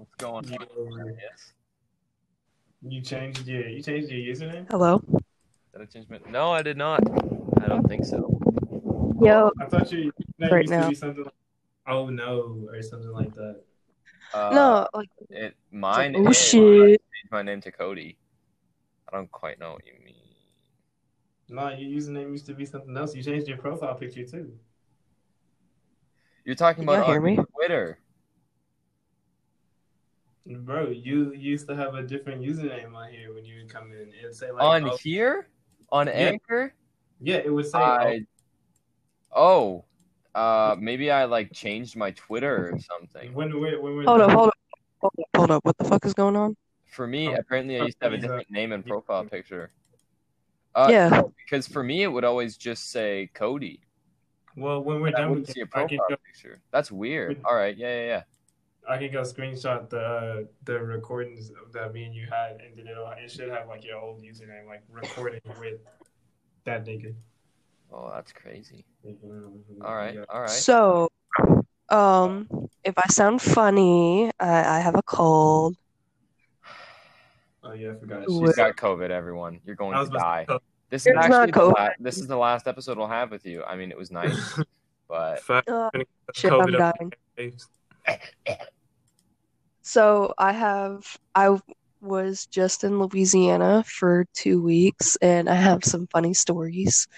[0.00, 1.14] What's going You, on?
[1.20, 1.52] Yes.
[2.80, 4.66] you changed your you changed your username.
[4.70, 5.02] Hello.
[5.72, 6.18] Did I change my?
[6.30, 7.00] No, I did not.
[7.62, 8.38] I don't think so.
[9.20, 9.50] Yo.
[9.60, 10.04] I thought your
[10.38, 10.88] name Right used to now.
[10.88, 11.34] be something like
[11.86, 13.60] "Oh no" or something like that.
[14.32, 16.14] Uh, no, like It mine.
[16.16, 17.02] oh is- shit.
[17.02, 18.16] Changed my name to Cody.
[19.06, 20.14] I don't quite know what you mean.
[21.50, 23.14] No, your username used to be something else.
[23.14, 24.50] You changed your profile picture too.
[26.46, 27.38] You're talking Can y'all about hear on me?
[27.54, 27.98] Twitter.
[30.46, 34.12] Bro, you used to have a different username on here when you would come in.
[34.18, 35.48] It'd say like on oh, here?
[35.92, 36.74] On Anchor?
[37.20, 38.20] yeah, it would say I.
[39.34, 39.84] Oh.
[40.34, 43.34] Uh, maybe I like changed my Twitter or oh, something.
[43.34, 44.54] when we're when we're Hold up, hold up,
[45.00, 45.64] hold up, hold up.
[45.64, 46.56] What the fuck is going on?
[46.86, 49.24] For me, Oh, apparently, I used to have a he's a- different name and profile
[49.24, 49.70] picture.
[50.74, 51.22] Uh, yeah.
[51.44, 53.80] Because for me, it would always just say Cody.
[54.56, 56.60] Well, when we're I done wouldn't with see a it, I can profile picture.
[56.72, 57.40] That's weird.
[57.44, 58.22] All right, yeah, yeah, yeah.
[58.90, 62.86] I can go screenshot the uh, the recordings that me and you had, and then
[62.88, 65.78] it'll it should have like your old username, like recording with
[66.64, 67.14] that nigga.
[67.92, 68.84] Oh, that's crazy.
[69.82, 70.24] All right, Yeah.
[70.28, 70.50] all right.
[70.50, 71.08] So,
[71.88, 72.48] um,
[72.84, 75.76] if I sound funny, I, I have a cold.
[77.62, 78.22] Oh yeah, I forgot.
[78.26, 79.10] Wh- She's got COVID.
[79.10, 80.46] Everyone, you're going to die.
[80.48, 81.72] to This is It's not actually the COVID.
[81.78, 83.62] la- this is the last episode we'll have with you.
[83.64, 84.58] I mean, it was nice,
[85.08, 85.60] but Uh,
[85.92, 87.12] gonna shit, I'm COVID dying.
[89.96, 90.28] my face.
[90.28, 91.58] So I have I
[92.00, 97.08] was just in Louisiana for two weeks, and I have some funny stories.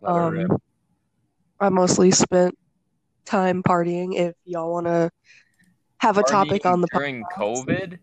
[0.00, 0.40] let her.
[0.50, 0.58] Um,
[1.60, 2.56] I mostly spent
[3.24, 4.16] time partying.
[4.16, 5.10] If y'all want to
[5.98, 7.98] have a topic on the during podcast, COVID.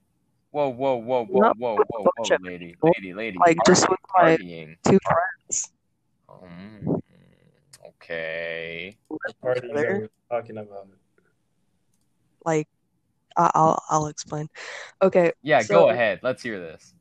[0.51, 1.57] Whoa, whoa, whoa, whoa, Nope.
[1.59, 3.37] whoa, whoa, whoa, Bunch lady, lady, lady.
[3.37, 4.75] Like, just partying, with my- partying.
[4.83, 5.71] two friends.
[6.27, 7.01] Um,
[7.87, 8.97] okay.
[9.09, 10.87] What party is that we're talking about?
[12.45, 12.78] Like, I-
[13.37, 14.47] I'll I'll explain.
[15.01, 16.19] Okay, Yeah, So- go ahead.
[16.23, 16.93] Let's hear this.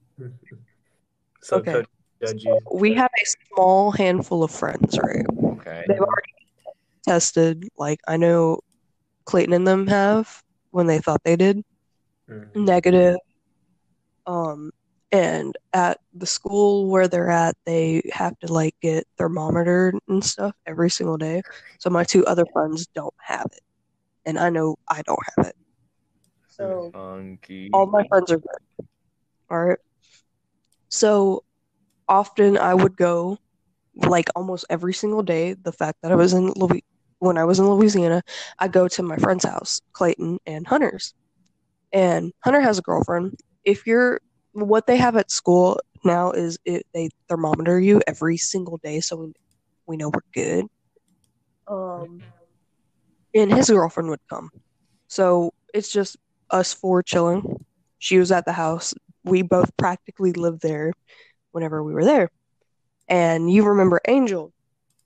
[1.42, 1.72] So Okay.
[1.72, 1.86] Cody
[2.20, 5.24] judge we have a small handful of friends, right?
[5.58, 5.84] Okay.
[5.88, 6.32] They've already
[7.04, 7.68] tested.
[7.78, 8.60] Like, I know
[9.24, 11.64] Clayton and them have when they thought they did
[12.28, 12.54] Mhm.
[12.56, 13.16] negative.
[14.26, 14.72] Um,
[15.10, 20.54] and at the school where they're at, they have to like get thermometered and stuff
[20.66, 21.40] every single day.
[21.78, 23.62] So my two other friends don't have it,
[24.26, 25.56] and I know I don't have it.
[26.60, 27.70] So Funky.
[27.72, 28.86] all my friends are good.
[29.50, 29.78] All right.
[30.88, 31.44] So
[32.08, 33.38] often I would go,
[33.94, 35.54] like almost every single day.
[35.54, 36.84] The fact that I was in Louis
[37.20, 38.22] when I was in Louisiana,
[38.58, 41.14] I go to my friend's house, Clayton and Hunter's.
[41.92, 43.34] And Hunter has a girlfriend.
[43.64, 44.20] If you're
[44.52, 49.16] what they have at school now is it they thermometer you every single day, so
[49.16, 49.32] we
[49.86, 50.66] we know we're good.
[51.68, 52.22] Um,
[53.34, 54.50] and his girlfriend would come,
[55.08, 56.16] so it's just
[56.50, 57.64] us four chilling.
[57.98, 58.94] She was at the house.
[59.24, 60.92] We both practically lived there
[61.52, 62.30] whenever we were there.
[63.08, 64.52] And you remember Angel.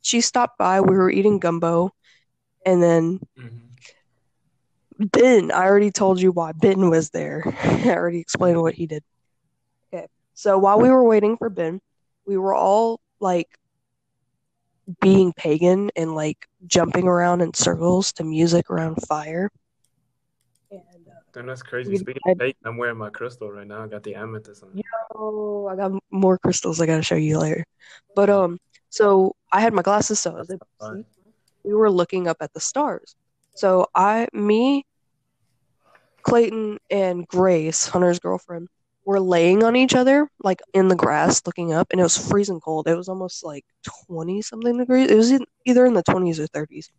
[0.03, 0.81] She stopped by.
[0.81, 1.91] We were eating gumbo.
[2.67, 3.77] And then Mhm.
[4.99, 7.43] Ben, I already told you why Ben was there.
[7.63, 9.03] I already explained what he did.
[9.93, 10.07] Okay.
[10.35, 11.81] So while we were waiting for Ben,
[12.27, 13.49] we were all like
[15.01, 19.51] being pagan and like jumping around in circles to music around fire.
[21.35, 21.97] And Damn, that's crazy.
[21.97, 23.83] Speaking I- of fake, I'm wearing my crystal right now.
[23.83, 24.71] I got the amethyst on.
[24.75, 24.83] Yeah.
[25.15, 27.65] Oh, I got more crystals I gotta show you later.
[28.15, 28.59] But um,
[28.91, 31.05] so I had my glasses, so was able.
[31.65, 33.15] We were looking up at the stars.
[33.55, 34.85] So I, me,
[36.23, 38.69] Clayton, and Grace, Hunter's girlfriend,
[39.05, 42.61] were laying on each other, like in the grass, looking up, and it was freezing
[42.61, 42.89] cold.
[42.89, 43.65] It was almost like
[44.07, 45.11] twenty something degrees.
[45.11, 46.91] It was in, either in the twenties or thirties.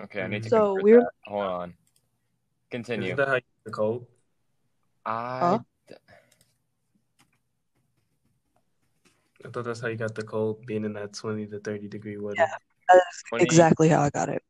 [0.00, 0.48] Okay, I need to.
[0.50, 1.10] So we were that.
[1.26, 1.74] Hold on.
[2.70, 3.06] Continue.
[3.06, 4.06] Isn't that how you get the cold?
[5.04, 5.38] I.
[5.40, 5.58] Huh?
[9.44, 12.18] I thought that's how you got the cold, being in that 20 to 30 degree
[12.18, 12.34] weather.
[12.38, 12.48] Yeah.
[12.88, 14.42] That's 20 exactly how I got it.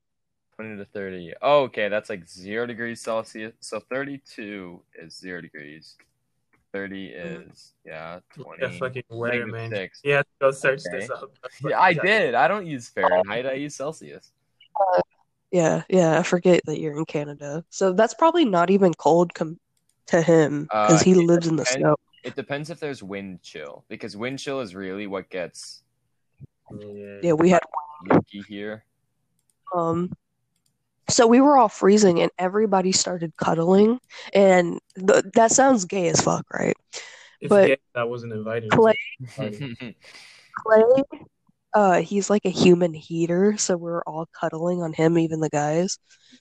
[0.57, 1.35] 20 to 30.
[1.43, 3.53] Oh, okay, that's like 0 degrees Celsius.
[3.61, 5.97] So 32 is 0 degrees.
[6.73, 7.51] 30 mm-hmm.
[7.51, 8.63] is, yeah, 20.
[8.63, 9.71] Yeah, fucking weather, man.
[9.71, 10.01] six.
[10.05, 11.01] You have to go search Okay.
[11.01, 11.31] this up.
[11.65, 12.35] Yeah, I did.
[12.35, 14.33] I don't use Fahrenheit, I use Celsius.
[14.75, 15.01] Uh,
[15.51, 16.19] Yeah, yeah.
[16.19, 19.59] I forget that you're in Canada, so that's probably not even cold com-
[20.07, 21.97] to him because Uh, he it lives in the snow.
[22.25, 25.83] It depends if there's wind chill, because wind chill is really what gets
[26.71, 27.21] Yeah.
[27.23, 27.63] Yeah, we had
[28.11, 28.85] yucky here.
[29.75, 30.13] um.
[31.11, 33.99] So we were all freezing, and everybody started cuddling,
[34.35, 36.77] and th- that sounds gay as fuck, right?
[37.41, 38.71] It's but- gay that wasn't invited.
[38.71, 38.99] Clay,
[39.39, 41.03] Clay,
[41.79, 45.97] uh he's like a human heater, so we're all cuddling on him, even the guys.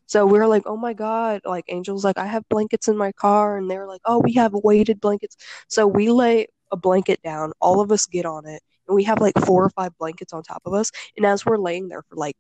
[0.08, 3.56] So we're like, oh my God, like Angel's like, I have blankets in my car,
[3.58, 5.38] and they're like, oh, we have weighted blankets.
[5.68, 9.22] So we lay a blanket down, all of us get on it, and we have
[9.22, 10.92] like four or five blankets on top of us.
[11.16, 12.38] And as we're laying there for like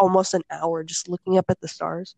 [0.00, 2.16] almost an hour just looking up at the stars,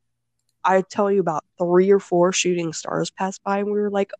[0.64, 4.12] I tell you about three or four shooting stars passed by, and we were like,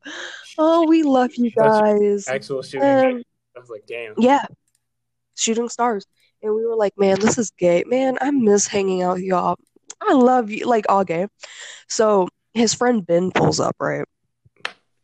[0.59, 2.87] "Oh, we love you guys." Actual shooting.
[2.87, 3.23] Um,
[3.57, 4.13] I was like, damn.
[4.19, 4.45] yeah,
[5.37, 6.06] shooting stars,
[6.43, 7.85] and we were like, "Man, this is gay.
[7.87, 9.56] Man, I miss hanging out with y'all.
[10.03, 11.29] I love you." Like all gay.
[11.88, 14.05] So his friend Ben pulls up, right,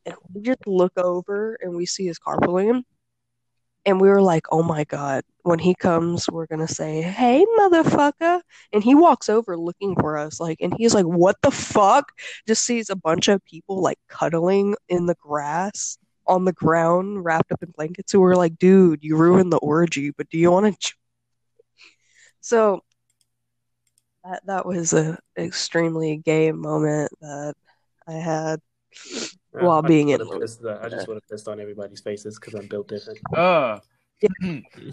[0.07, 2.85] and we just look over and we see his car pulling in,
[3.87, 8.41] and we were like, "Oh my god!" When he comes, we're gonna say, "Hey, motherfucker!"
[8.73, 12.13] And he walks over looking for us, like, and he's like, "What the fuck?"
[12.47, 17.53] Just sees a bunch of people like cuddling in the grass on the ground, wrapped
[17.53, 18.13] up in blankets.
[18.13, 20.95] who we're like, "Dude, you ruined the orgy, but do you want to?"
[22.41, 22.83] So
[24.25, 27.55] that that was an extremely gay moment that
[28.07, 28.61] I had
[29.55, 30.19] Uh, while I being in.
[30.21, 33.19] would've pissed I just would have pissed on everybody's faces because I'm built different.
[33.35, 33.81] Uh,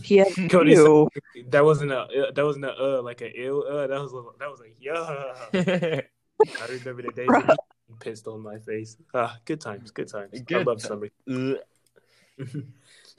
[0.02, 1.08] He had Cody said-
[1.52, 4.24] That wasn't a uh, that wasn't a uh like a ill uh that was a,
[4.40, 6.02] that was a yeah.
[6.62, 7.44] I remember the days Bruh.
[7.44, 7.56] of you
[8.00, 8.98] pissed on my face.
[9.14, 10.32] Ah, good times, good times.
[10.34, 11.10] I Good love ti- summer.
[11.30, 11.58] Ugh.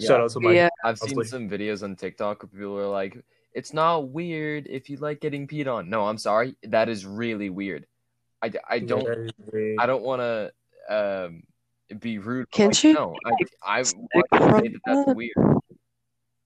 [0.00, 0.68] Shout out to my Yeah.
[0.84, 1.28] I've seen Mostly.
[1.30, 3.22] some videos on TikTok where people are like,
[3.52, 7.50] "It's not weird if you like getting peed on." No, I'm sorry, that is really
[7.50, 7.86] weird.
[8.42, 9.76] I, I don't Yeah, that is weird.
[9.78, 10.52] I don't want to
[10.88, 11.42] um
[11.98, 12.50] be rude.
[12.50, 15.16] Can't like, you, No, I I sick want to say that that's that?
[15.16, 15.34] weird.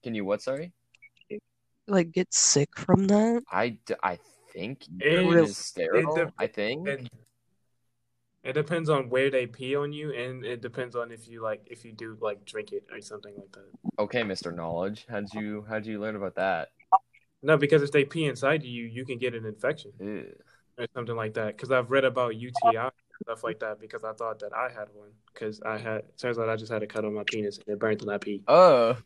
[0.03, 0.41] Can you what?
[0.41, 0.73] Sorry,
[1.87, 3.43] like get sick from that.
[3.49, 4.19] I I
[4.51, 6.31] think It urine is- is sterile.
[6.37, 6.87] I think.
[6.89, 7.09] And
[8.45, 11.61] it depends on where they pee on you, and it depends on if you like
[11.65, 14.01] if you do like drink it or something like that.
[14.03, 16.69] Okay, Mister Knowledge, how'd you how'd you learn about that?
[17.41, 20.31] No, because if they pee inside you, you can get an infection Ew.
[20.77, 21.57] or something like that.
[21.57, 22.89] Because I've read about UTI
[23.23, 23.79] stuff like that.
[23.79, 25.09] Because I thought that I had one.
[25.33, 27.79] Because I had turns out I just had a cut on my penis and it
[27.79, 28.41] burned when I pee.
[28.47, 28.97] Oh,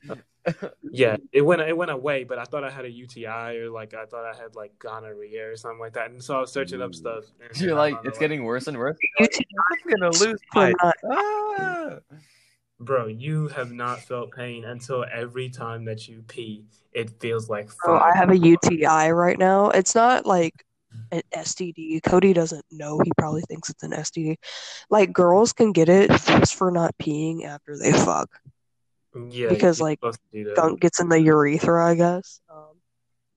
[0.91, 3.93] Yeah, it went it went away, but I thought I had a UTI or like
[3.93, 6.09] I thought I had like gonorrhea or something like that.
[6.09, 7.25] And so I was searching up stuff.
[7.41, 8.97] and you're I like it's out, getting worse and worse.
[9.19, 10.73] UTI I'm gonna lose my.
[10.81, 11.99] not Ah!
[12.81, 16.63] Bro, you have not felt pain until every time that you pee,
[16.93, 19.69] it feels like Bro, I have a UTI right now.
[19.69, 20.65] It's not like
[21.11, 22.01] an STD.
[22.03, 22.99] Cody doesn't know.
[23.03, 24.35] He probably thinks it's an STD.
[24.89, 28.29] Like girls can get it just for not peeing after they fuck.
[29.29, 29.99] Yeah, because, like,
[30.31, 30.53] do.
[30.55, 32.41] Gunk gets in the urethra, I guess.
[32.49, 32.81] Um,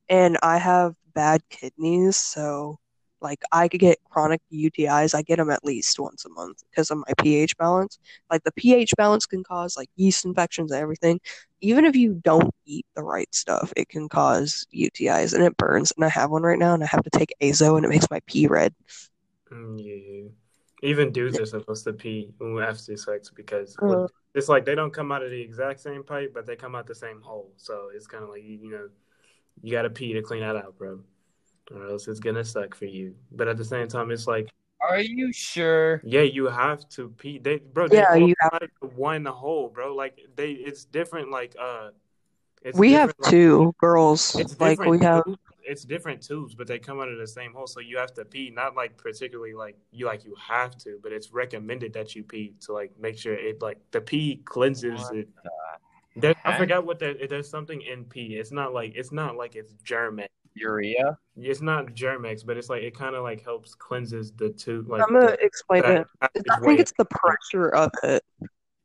[0.08, 2.78] and I have bad kidneys, so
[3.20, 5.14] like I could get chronic UTIs.
[5.14, 7.98] I get them at least once a month because of my pH balance.
[8.30, 11.20] Like the pH balance can cause like yeast infections and everything.
[11.62, 15.92] Even if you don't eat the right stuff, it can cause UTIs and it burns.
[15.96, 18.10] And I have one right now, and I have to take Azo, and it makes
[18.10, 18.74] my pee red.
[19.50, 20.28] Mm, Yeah.
[20.84, 24.08] Even dudes are supposed to pee after sex because Uh.
[24.34, 26.88] it's like they don't come out of the exact same pipe, but they come out
[26.88, 27.52] the same hole.
[27.56, 28.88] So it's kind of like you, you know,
[29.62, 30.98] you got to pee to clean that out, bro,
[31.70, 33.14] or else it's gonna suck for you.
[33.30, 34.48] But at the same time, it's like,
[34.88, 36.00] Are you sure?
[36.04, 37.38] yeah, you have to pee.
[37.38, 39.94] They, bro, they Yeah, you have- out of one hole, bro.
[39.94, 41.30] Like they, it's different.
[41.30, 41.90] Like uh,
[42.62, 44.34] it's we have like- two girls.
[44.34, 45.24] It's Like we have.
[45.24, 45.38] tubes.
[45.64, 48.24] It's different tubes, but they come out of the same hole, so you have to
[48.24, 48.50] pee.
[48.50, 52.54] Not like particularly like you like you have to, but it's recommended that you pee
[52.62, 55.28] to like make sure it like the pee cleanses What it.
[56.16, 56.58] There, I heck?
[56.60, 57.28] forgot what that.
[57.30, 58.34] There's something in pee.
[58.34, 60.26] It's not like it's not like it's Germex.
[60.54, 61.18] Urea?
[61.36, 64.88] It's not Germex, but it's like it kind of like helps cleanses the tube.
[64.88, 66.06] Like I'm gonna the, explain it.
[66.20, 68.22] that I think it's the pressure of it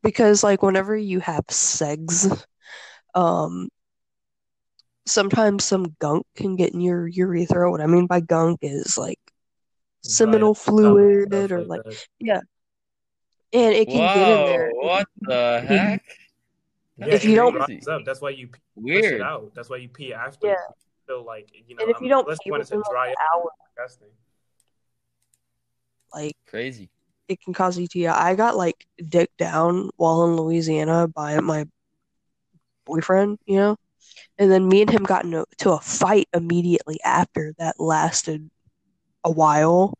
[0.03, 2.43] because like whenever you have segs,
[3.15, 3.69] um,
[5.05, 7.69] sometimes some gunk can get in your urethra.
[7.69, 9.19] What I mean by gunk is like
[10.03, 11.81] seminal Stuff fluid like or like,
[12.21, 12.43] that.
[13.53, 14.71] and it can get in there.
[14.73, 16.03] what the heck?
[16.99, 18.03] Yeah, If it you don't- up.
[18.05, 19.13] That's why you pee push Weird.
[19.13, 19.51] it out.
[19.53, 20.47] That's why you pee after.
[20.47, 20.55] Yeah.
[21.07, 22.89] So like you know, And if you don't unless pee you want it within to
[22.89, 24.09] like dry hour, disgusting.
[26.13, 26.89] like Crazy.
[27.27, 28.07] it can cause UTI.
[28.07, 31.65] I got like dicked down while in Louisiana by my
[32.85, 33.77] boyfriend, you know,
[34.37, 38.49] and then me and him got into to a fight immediately after that lasted
[39.23, 39.93] a while,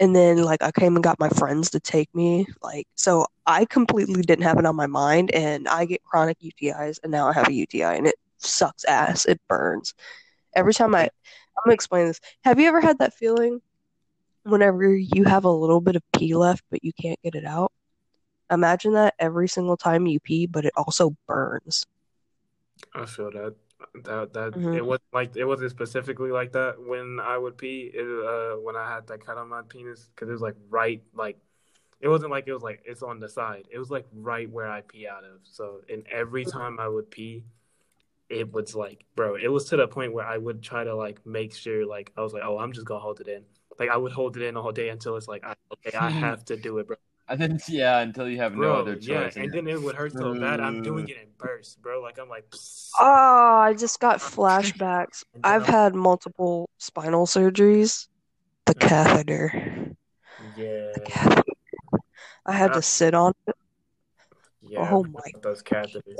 [0.00, 3.64] and then like I came and got my friends to take me, like so I
[3.66, 7.32] completely didn't have it on my mind, and I get chronic UTIs, and now I
[7.34, 9.26] have a UTI, and it sucks ass.
[9.26, 9.94] It burns
[10.54, 11.02] every time I.
[11.04, 12.20] I'm gonna explain this.
[12.44, 13.60] Have you ever had that feeling?
[14.44, 17.72] whenever you have a little bit of pee left but you can't get it out.
[18.50, 21.86] Imagine that every single time you pee, but it also burns.
[22.94, 23.54] I feel that.
[24.04, 24.76] That that Mhm.
[24.76, 27.90] it wasn't like it wasn't specifically like that when I would pee.
[27.94, 31.02] It, uh, when I had that cut on my penis, because it was like right,
[31.14, 31.38] like
[32.00, 33.68] it wasn't like it was like it's on the side.
[33.70, 35.40] It was like right where I pee out of.
[35.44, 37.44] So, and every time I would pee,
[38.30, 41.24] it was like, bro, it was to the point where I would try to like
[41.26, 43.44] make sure, like I was like, oh, I'm just gonna hold it in.
[43.78, 46.44] Like I would hold it in all day until it's like, I, okay, I have
[46.46, 46.96] to do it, bro.
[47.28, 49.36] And then yeah, until you have no other choice.
[49.36, 50.60] yeah, and then it would hurt so bad.
[50.60, 52.00] I'm doing it in bursts, bro.
[52.02, 52.90] Like I'm like, psst.
[52.98, 55.22] Oh, I just got flashbacks.
[55.44, 58.08] I've I'm- had multiple spinal surgeries.
[58.66, 59.52] The catheter.
[60.56, 61.42] yeah, The catheter.
[62.46, 63.54] I had Uh, to sit on it.
[64.62, 64.80] yeah.
[64.92, 66.18] Oh I my forgot those catheters.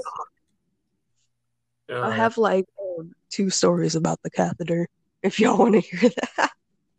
[1.90, 2.66] I have like
[2.98, 4.88] um, two stories about the catheter.
[5.22, 6.50] If y'all want to hear that.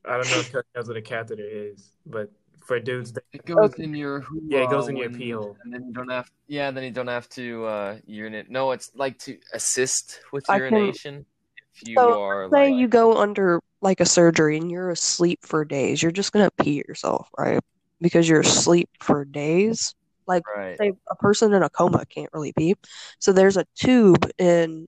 [0.05, 2.31] I don't know if Kirk knows what a catheter is, but
[2.65, 5.57] for dudes, that, It goes in your Yeah, it goes in your pee hole.
[5.63, 6.29] and then you don't have.
[6.47, 8.49] Yeah, then you don't have to uh, urinate.
[8.49, 11.25] No, it's like to assist with I can- urination.
[11.73, 15.39] If you So, are Say like, you go under like a surgery and you're asleep
[15.43, 17.59] for days, you're just gonna pee yourself, right?
[18.01, 19.95] Because you're asleep for days.
[20.31, 22.75] Like right, say a person in a coma can't really pee.
[23.19, 24.87] So there's a tube in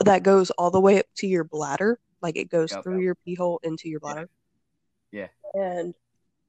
[0.00, 1.98] that goes all the way up to your bladder.
[2.22, 2.82] Like it goes Yep.
[2.82, 4.28] through your pee hole into your bladder.
[5.12, 5.28] Yeah.
[5.54, 5.94] And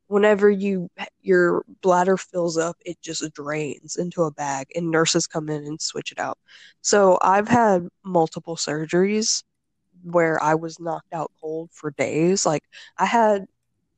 [0.08, 0.90] whenever you
[1.22, 5.82] your bladder fills up, it just drains into a bag and nurses come in and
[5.82, 6.38] switch it out.
[6.82, 9.44] So I've had multiple surgeries
[10.04, 12.46] where I was knocked out cold for days.
[12.46, 12.64] Like
[12.98, 13.46] I had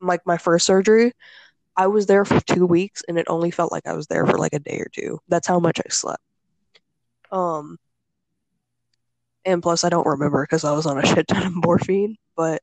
[0.01, 1.13] like my first surgery,
[1.77, 4.37] I was there for two weeks and it only felt like I was there for
[4.37, 5.19] like a day or two.
[5.27, 6.23] That's how much I slept.
[7.31, 7.77] Um,
[9.43, 12.61] and plus I don't remember because I was on a shit ton of morphine, but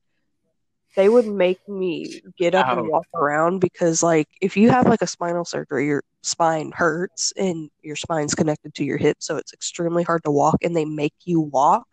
[0.96, 2.78] they would make me get up Ouch.
[2.78, 7.32] and walk around because like if you have like a spinal surgery, your spine hurts
[7.36, 10.84] and your spine's connected to your hip, so it's extremely hard to walk and they
[10.84, 11.86] make you walk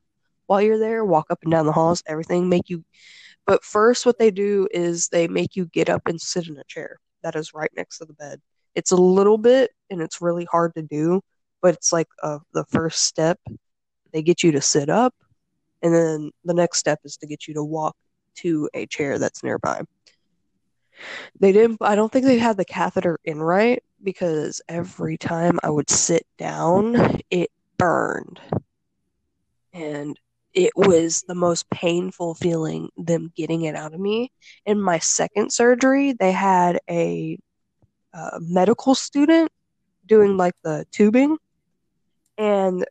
[0.48, 2.84] while you're there, walk up and down the halls, everything make you
[3.46, 6.64] but first what they do is they make you get up and sit in a
[6.66, 8.42] chair that is right next to the bed.
[8.76, 11.22] It's a little bit and it's really hard to do,
[11.62, 13.40] but it's like uh, the first step.
[14.12, 15.14] They get you to sit up
[15.82, 17.96] and then the next step is to get you to walk
[18.38, 19.82] to a chair that's nearby.
[21.40, 25.70] They didn't I don't think they had the catheter in right because every time I
[25.70, 28.40] would sit down, it burned.
[29.74, 30.20] And
[30.60, 34.30] it was the most painful feeling them getting it out of me.
[34.66, 37.38] In my second surgery, they had a,
[38.42, 39.50] medical student
[40.06, 41.38] doing like the tubing,
[42.38, 42.86] and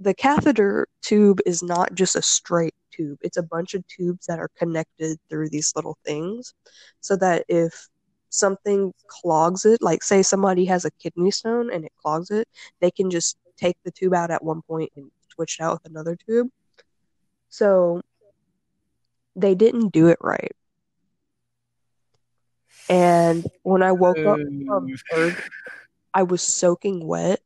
[0.00, 4.38] the catheter tube is not just a straight tube, it's a bunch of tubes that
[4.38, 6.52] are connected through these little things
[7.00, 7.88] so that if
[8.28, 12.46] something clogs it, like say somebody has a kidney stone and it clogs it,
[12.80, 15.90] they can just take the tube out at one point and switch it out with
[15.90, 16.48] another tube.
[17.54, 18.00] So
[19.36, 20.50] they didn't do it right.
[22.88, 25.44] And when I woke up from surgery,
[26.12, 27.40] I was soaking wet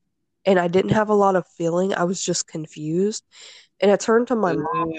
[0.46, 1.92] and I didn't have a lot of feeling.
[1.94, 3.22] I was just confused.
[3.80, 4.92] And I turned to my mom.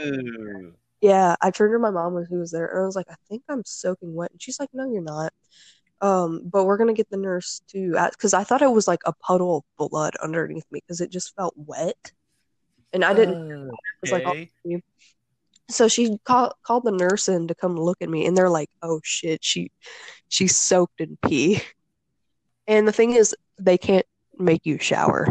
[1.02, 3.42] Yeah, I turned to my mom who was there and I was like, I think
[3.50, 4.30] I'm soaking wet.
[4.32, 5.34] And she's like, No, you're not.
[6.02, 9.14] Um, but we're gonna get the nurse to because I thought it was like a
[9.14, 12.14] puddle of blood underneath me because it just felt wet.
[12.94, 14.82] And I didn't it was like, Okay.
[15.70, 18.70] so she called called the nurse in to come look at me, and they're like,
[18.82, 19.72] "Oh shit, she
[20.30, 21.62] she's soaked in pee."
[22.68, 24.06] And the thing is, they can't
[24.38, 25.28] make you shower.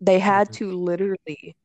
[0.00, 0.52] They had Mhm.
[0.54, 1.56] to literally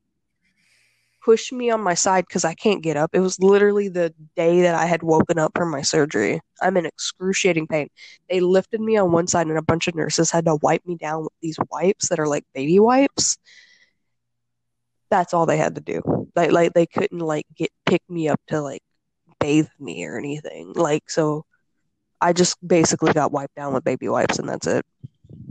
[1.24, 3.10] push me on my side because I can't get up.
[3.12, 6.40] It was literally the day that I had woken up from my surgery.
[6.62, 7.88] I'm in excruciating pain.
[8.30, 10.96] They lifted me on one side, and a bunch of nurses had to wipe me
[10.96, 13.36] down with these wipes that are like baby wipes.
[15.10, 16.02] That's all they had to do.
[16.34, 18.82] Like, like they couldn't like get pick me up to like
[19.38, 20.72] bathe me or anything.
[20.74, 21.44] Like, so
[22.20, 24.84] I just basically got wiped down with baby wipes, and that's it.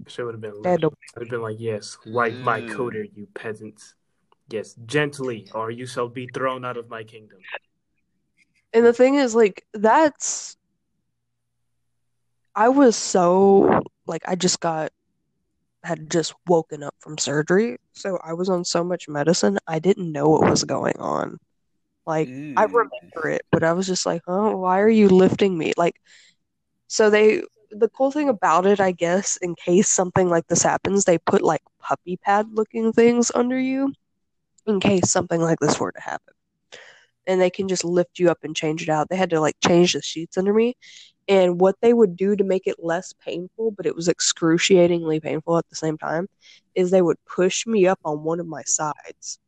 [0.08, 0.62] Should have been.
[0.62, 2.70] They had I'd have been like, yes, wipe my mm.
[2.70, 3.96] coder, you peasants.
[4.50, 7.40] Yes, gently, or you shall be thrown out of my kingdom.
[8.74, 10.58] And the thing is, like, that's.
[12.54, 13.82] I was so.
[14.06, 14.92] Like, I just got.
[15.86, 17.78] Had just woken up from surgery.
[17.94, 21.40] So I was on so much medicine, I didn't know what was going on.
[22.08, 25.74] Like, I remember it, but I was just like, oh, why are you lifting me?
[25.78, 25.96] Like,
[26.88, 27.44] so they.
[27.72, 31.42] The cool thing about it, I guess, in case something like this happens, they put
[31.42, 33.94] like puppy pad looking things under you
[34.68, 36.34] in case something like this were to happen
[37.28, 39.10] and they can just lift you up and change it out.
[39.10, 40.76] They had to like change the sheets under me.
[41.28, 45.58] And what they would do to make it less painful, but it was excruciatingly painful
[45.58, 46.28] at the same time,
[46.76, 49.40] is they would push me up on one of my sides.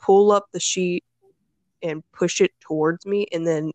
[0.00, 1.04] pull up the sheet
[1.82, 3.72] and push it towards me and then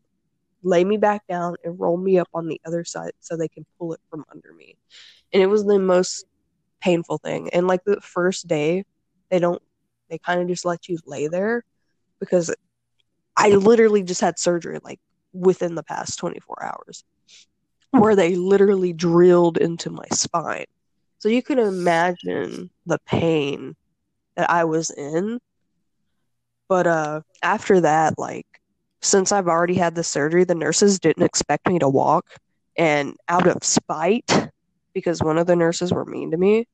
[0.63, 3.65] lay me back down and roll me up on the other side so they can
[3.77, 4.75] pull it from under me.
[5.33, 6.25] And it was the most
[6.81, 7.49] painful thing.
[7.51, 8.85] And like the first day,
[9.29, 9.61] they don't,
[10.09, 11.63] they kind of just let you lay there
[12.19, 12.53] because
[13.35, 14.99] I literally just had surgery like
[15.33, 17.03] within the past 24 hours
[17.93, 20.65] where they literally drilled into my spine.
[21.19, 23.75] So you can imagine the pain
[24.35, 25.39] that I was in.
[26.67, 28.47] But uh after that, like
[29.01, 32.25] since I've already had the surgery, the nurses didn't expect me to walk.
[32.77, 34.49] And out of spite,
[34.93, 36.65] because one of the nurses were mean to me,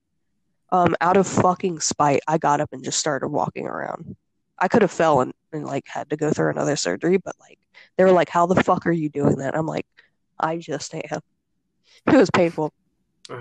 [0.72, 4.16] um, out of fucking spite, I got up and just started walking around.
[4.58, 7.60] I could have fell and, and like had to go through another surgery, but like
[7.98, 9.58] they were like, How the fuck are you doing that?
[9.58, 9.86] I'm like,
[10.40, 11.20] I just am.
[12.08, 12.72] It was painful.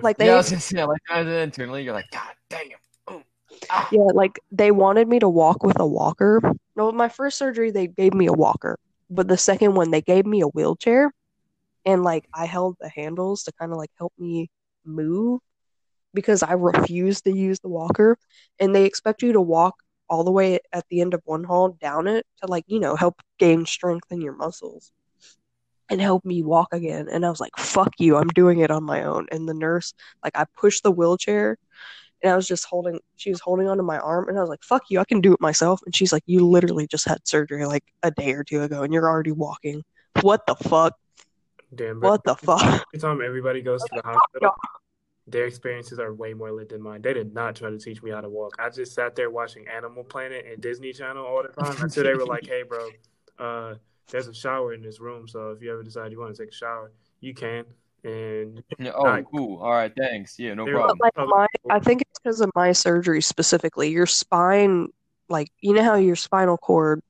[0.02, 2.68] Like they yeah, I was like internally, you're like, God damn.
[3.10, 3.22] Ooh.
[3.70, 3.88] Ah.
[3.90, 6.40] Yeah, like they wanted me to walk with a walker.
[6.76, 8.78] No, my first surgery they gave me a walker,
[9.10, 11.12] but the second one they gave me a wheelchair,
[11.86, 14.50] and like I held the handles to kind of like help me
[14.84, 15.40] move
[16.14, 18.16] because I refused to use the walker,
[18.58, 19.76] and they expect you to walk
[20.10, 22.96] all the way at the end of one hall down it to like you know
[22.96, 24.92] help gain strength in your muscles
[25.90, 27.08] and help me walk again.
[27.10, 29.26] And I was like, fuck you, I'm doing it on my own.
[29.30, 31.56] And the nurse, like, I pushed the wheelchair
[32.22, 34.28] and I was just holding, she was holding onto my arm.
[34.28, 35.80] And I was like, fuck you, I can do it myself.
[35.86, 38.92] And she's like, you literally just had surgery like a day or two ago and
[38.92, 39.82] you're already walking.
[40.20, 40.94] What the fuck?
[41.74, 42.62] Damn, What the fuck?
[42.94, 44.54] Every time everybody goes to the hospital,
[45.26, 47.02] their experiences are way more lit than mine.
[47.02, 48.56] They did not try to teach me how to walk.
[48.58, 52.14] I just sat there watching Animal Planet and Disney Channel all the time until they
[52.14, 52.88] were like, "Hey, bro,
[53.38, 53.74] uh,
[54.10, 56.50] there's a shower in this room, so if you ever decide you want to take
[56.50, 57.64] a shower, you can."
[58.04, 58.62] And
[58.94, 59.24] Oh, Nice.
[59.34, 59.60] cool.
[59.60, 60.38] All right, thanks.
[60.38, 60.98] Yeah, no problem.
[61.00, 61.46] Like my.
[61.70, 63.88] I think it's because of my surgery specifically.
[63.90, 64.88] Your spine,
[65.28, 67.02] like you know how your spinal cord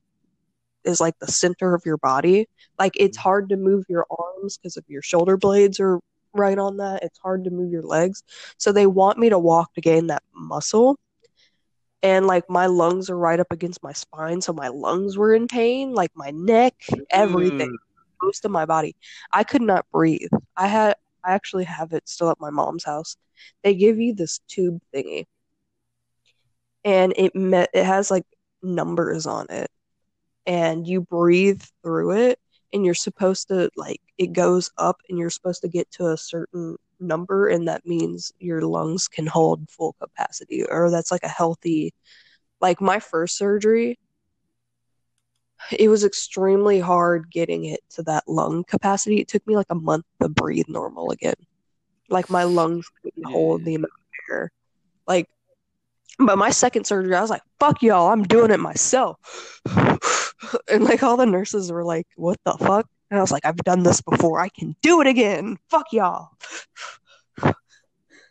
[0.85, 2.49] is like the center of your body.
[2.79, 3.23] Like it's mm-hmm.
[3.23, 6.01] hard to move your arms because of your shoulder blades are
[6.33, 7.03] right on that.
[7.03, 8.23] It's hard to move your legs.
[8.57, 10.99] So they want me to walk to gain that muscle.
[12.03, 15.49] And like my lungs are right up against my spine, so my lungs were in
[15.49, 16.75] pain, like my neck,
[17.11, 18.23] everything, mm.
[18.23, 18.97] most of my body.
[19.33, 20.31] I could not breathe.
[20.57, 23.17] I had I actually have it still at my mom's house.
[23.65, 25.27] They give you this tube thingy,
[26.85, 28.25] and it me- it has like
[28.63, 29.69] numbers on it,
[30.47, 32.39] and you breathe through it,
[32.73, 36.17] and you're supposed to like it goes up, and you're supposed to get to a
[36.17, 41.29] certain number, and that means your lungs can hold full capacity, or that's like a
[41.29, 41.95] healthy.
[42.61, 43.99] Like my first surgery,
[45.73, 49.21] it was extremely hard getting it to that lung capacity.
[49.21, 51.35] It took me like a month to breathe normal again.
[52.09, 54.51] Like my lungs couldn't hold the amount of air.
[55.07, 55.29] Like,
[56.19, 59.19] but my second surgery, I was like, "Fuck y'all, I'm doing it myself."
[60.71, 63.57] and like all the nurses were like, "What the fuck?" And I was like, "I've
[63.57, 64.41] done this before.
[64.41, 65.59] I can do it again.
[65.71, 66.31] Fuck y'all."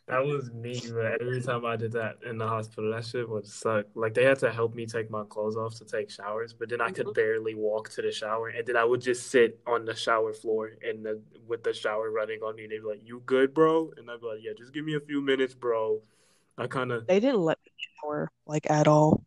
[0.07, 3.45] That was me, but every time I did that in the hospital, that shit would
[3.45, 3.87] suck.
[3.93, 6.79] Like they had to help me take my clothes off to take showers, but then
[6.79, 7.13] I could Mhm.
[7.13, 10.71] barely walk to the shower, and then I would just sit on the shower floor
[10.81, 12.63] and the with the shower running on me.
[12.63, 14.95] And they'd be like, "You good, bro?" And I'd be like, "Yeah, just give me
[14.95, 16.01] a few minutes, bro."
[16.57, 19.25] I kind of They didn't let me shower like at all.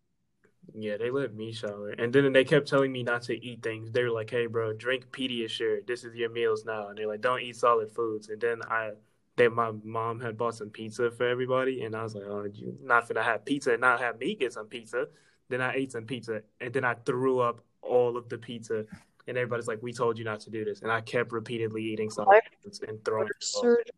[0.75, 3.91] Yeah, they let me shower, and then they kept telling me not to eat things.
[3.91, 5.87] They were like, "Hey, bro, drink Pediasure.
[5.87, 8.93] This is your meals now." And they're like, "Don't eat solid foods." And then I,
[9.37, 12.77] they, my mom had bought some pizza for everybody, and I was like, "Oh, you
[12.83, 15.09] not gonna have pizza and not have me get some pizza?"
[15.49, 18.85] Then I ate some pizza, and then I threw up all of the pizza.
[19.29, 22.11] And everybody's like, "We told you not to do this," and I kept repeatedly eating
[22.11, 23.29] solid foods and throwing.
[23.41, 23.93] surgery,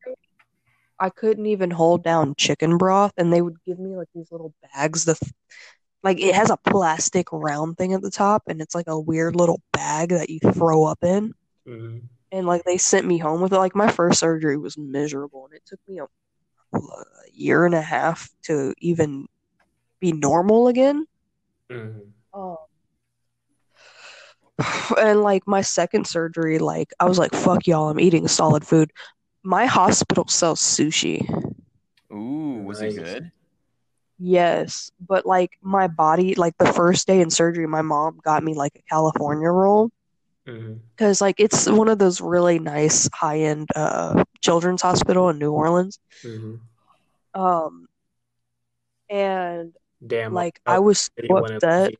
[1.02, 4.54] I couldn't even hold down chicken broth, and they would give me like these little
[4.62, 5.04] bags.
[5.04, 5.18] The
[6.02, 9.36] like it has a plastic round thing at the top, and it's like a weird
[9.36, 11.32] little bag that you throw up in.
[11.66, 12.02] Mhm.
[12.32, 13.58] And like they sent me home with it.
[13.58, 16.06] Like my first surgery was miserable, and it took me a,
[16.76, 19.26] a year and a half to even
[20.00, 21.06] be normal again.
[21.70, 22.12] Mhm.
[22.34, 22.56] Um,
[24.98, 28.92] and like my second surgery, like I was like, "Fuck y'all, I'm eating solid food."
[29.42, 31.28] My hospital sells sushi.
[32.12, 33.30] Ooh, was it good?
[34.24, 38.54] Yes, but like my body, like the first day in surgery, my mom got me
[38.54, 39.90] like a California roll
[40.96, 45.50] because like it's one of those really nice high end uh children's hospital in New
[45.50, 45.98] Orleans.
[46.22, 46.60] Mhm.
[47.34, 47.88] Um,
[49.10, 49.72] and
[50.06, 50.32] Damn.
[50.32, 51.94] like I was so upset.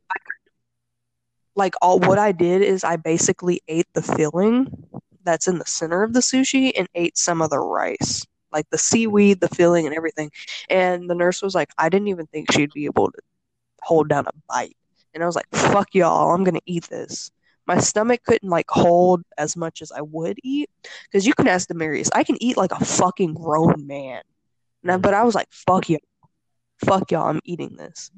[1.57, 4.87] Like all what I did is I basically ate the filling
[5.25, 8.79] that's in the center of the sushi and ate some of the rice, like the
[8.79, 10.31] seaweed, the filling, and everything.
[10.71, 13.19] And the nurse was like, I didn't even think she'd be able to
[13.83, 14.77] hold down a bite.
[15.15, 17.31] and I was like, "Fuck y'all, I'm gonna eat this."
[17.67, 20.71] My stomach couldn't like hold as much as I would eat
[21.05, 24.23] because you can ask Demarius, I can eat like a fucking grown man,
[24.83, 26.01] and I, but I was like, "Fuck y'all,
[26.85, 28.11] fuck y'all, I'm eating this."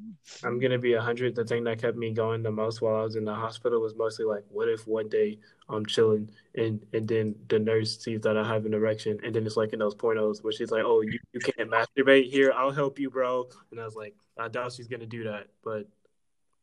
[0.43, 1.35] I'm gonna be a hundred.
[1.35, 3.95] The thing that kept me going the most while I was in the hospital was
[3.95, 8.37] mostly like, what if one day I'm chilling and and then the nurse sees that
[8.37, 11.01] I have an erection, and then it's like in those pornos where she's like, oh,
[11.01, 12.51] you, you can't masturbate here.
[12.55, 13.47] I'll help you, bro.
[13.71, 15.87] And I was like, I doubt she's gonna do that, but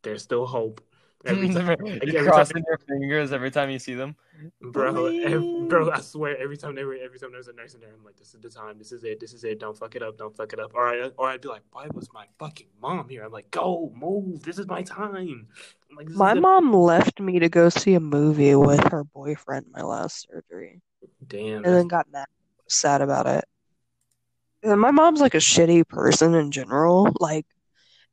[0.03, 0.81] there's still hope.
[1.25, 4.15] Every time, You're every time- crossing your fingers every time you see them.
[4.61, 7.79] bro, ev- bro, I swear, every time they were, every time there's a nurse in
[7.79, 9.57] there, I'm like, this is the time, this is it, this is it.
[9.59, 10.71] Don't fuck it up, don't fuck it up.
[10.73, 13.23] Or I, or I'd be like, why was my fucking mom here?
[13.23, 15.47] I'm like, go, move, this is my time.
[15.89, 18.83] I'm like, this is My the- mom left me to go see a movie with
[18.91, 20.81] her boyfriend my last surgery.
[21.25, 21.63] damn.
[21.63, 22.27] and then got mad,
[22.67, 23.45] sad about it.
[24.61, 27.13] And my mom's like a shitty person in general.
[27.19, 27.45] Like,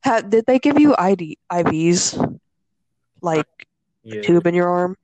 [0.04, 2.38] ha did they give you ID IVs,
[3.22, 3.46] like
[4.04, 4.96] yeah, tube in your arm?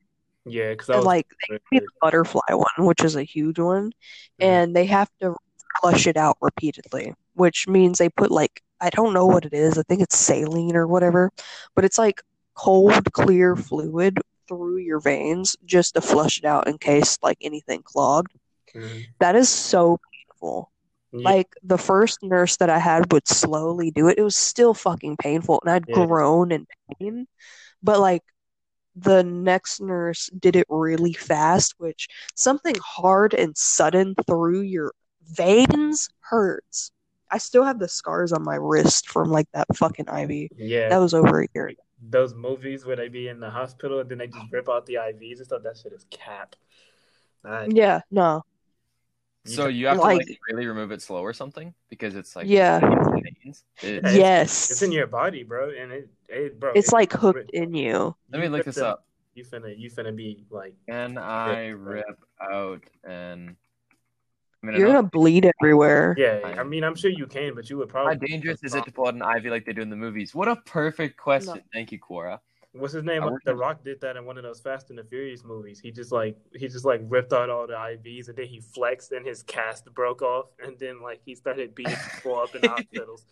[0.45, 3.91] yeah, because I was like they the butterfly one, which is a huge one,
[4.39, 5.35] and they have to
[5.81, 9.77] flush it out repeatedly, which means they put like I don't know what it is.
[9.77, 11.31] I think it's saline or whatever,
[11.75, 12.21] but it's like
[12.55, 17.81] cold, clear fluid through your veins just to flush it out in case like anything
[17.83, 18.31] clogged.
[18.73, 19.05] Mhm.
[19.19, 20.71] That is so painful.
[21.11, 24.17] Yeah, Like the first nurse that I had would slowly do it.
[24.17, 25.95] It was still fucking painful and I'd Yeah.
[26.05, 26.67] groan in
[26.99, 27.27] pain.
[27.83, 28.23] But like
[28.95, 34.91] the next nurse did it really fast, which something hard and sudden through your
[35.23, 36.91] veins hurts.
[37.29, 40.49] I still have the scars on my wrist from like that fucking IV.
[40.57, 40.89] yeah.
[40.89, 41.81] That was over a year ago.
[42.09, 44.95] those movies where they be in the hospital and then they just rip out the
[44.95, 45.63] IVs and stuff.
[45.63, 46.55] That shit is cap.
[47.43, 48.43] I- Yeah, no.
[49.47, 52.35] You So you have Like- to like really remove it slow or something because it's
[52.35, 52.79] like Yeah.
[53.11, 53.63] veins.
[53.81, 53.89] Ew.
[53.97, 54.71] It's- Yes.
[54.71, 56.71] It's in your body, bro, and it, it bro.
[56.75, 58.15] It's it- like hooked in you.
[58.31, 59.05] Let me look this up.
[59.35, 63.55] you finna you finna be like can i rip out and
[64.63, 66.15] I mean, you're gonna bleed everywhere.
[66.17, 66.39] yeah.
[66.43, 68.15] I- I mean, I'm sure you can, but you would probably.
[68.15, 70.33] How dangerous is it to pull out an IV like they do in the movies?
[70.33, 71.53] What a perfect question.
[71.57, 71.61] No.
[71.71, 72.39] Thank you, Quora.
[72.79, 73.23] What's his name?
[73.45, 75.79] The Rock did that in one of those Fast and the Furious movies.
[75.79, 79.11] He just like he just like ripped out all the IVs and then he flexed
[79.11, 83.25] and his cast broke off and then like he started beating people up in hospitals.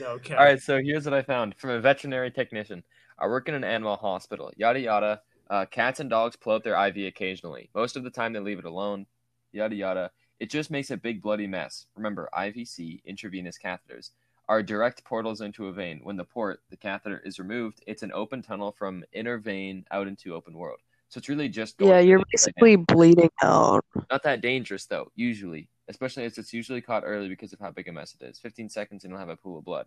[0.00, 0.38] No cap.
[0.38, 2.82] All right, so here's what I found from a veterinary technician.
[3.18, 4.50] I work in an animal hospital.
[4.56, 5.20] Yada yada.
[5.48, 7.70] Uh, cats and dogs pull out their IV occasionally.
[7.74, 9.06] Most of the time, they leave it alone.
[9.52, 10.10] Yada yada.
[10.38, 11.86] It just makes a big bloody mess.
[11.96, 14.10] Remember, IVC, intravenous catheters,
[14.50, 16.00] are direct portals into a vein.
[16.02, 20.08] When the port, the catheter, is removed, it's an open tunnel from inner vein out
[20.08, 20.80] into open world.
[21.08, 23.84] So it's really just going Yeah, you're the vein right basically bleeding out.
[24.10, 25.12] not that dangerous though.
[25.14, 28.40] Usually, especially as it's usually caught early because of how big a mess it is.
[28.40, 29.86] 15 seconds and you'll have a pool of blood.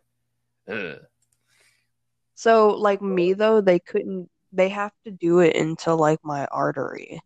[0.70, 1.00] Ugh.
[2.36, 4.30] So, like me though, they couldn't.
[4.54, 7.20] They have to do it into like my artery.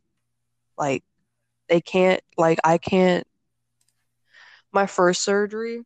[0.76, 1.04] Like,
[1.70, 2.22] they can't.
[2.36, 3.28] Like, I can't.
[4.72, 5.84] My first surgery,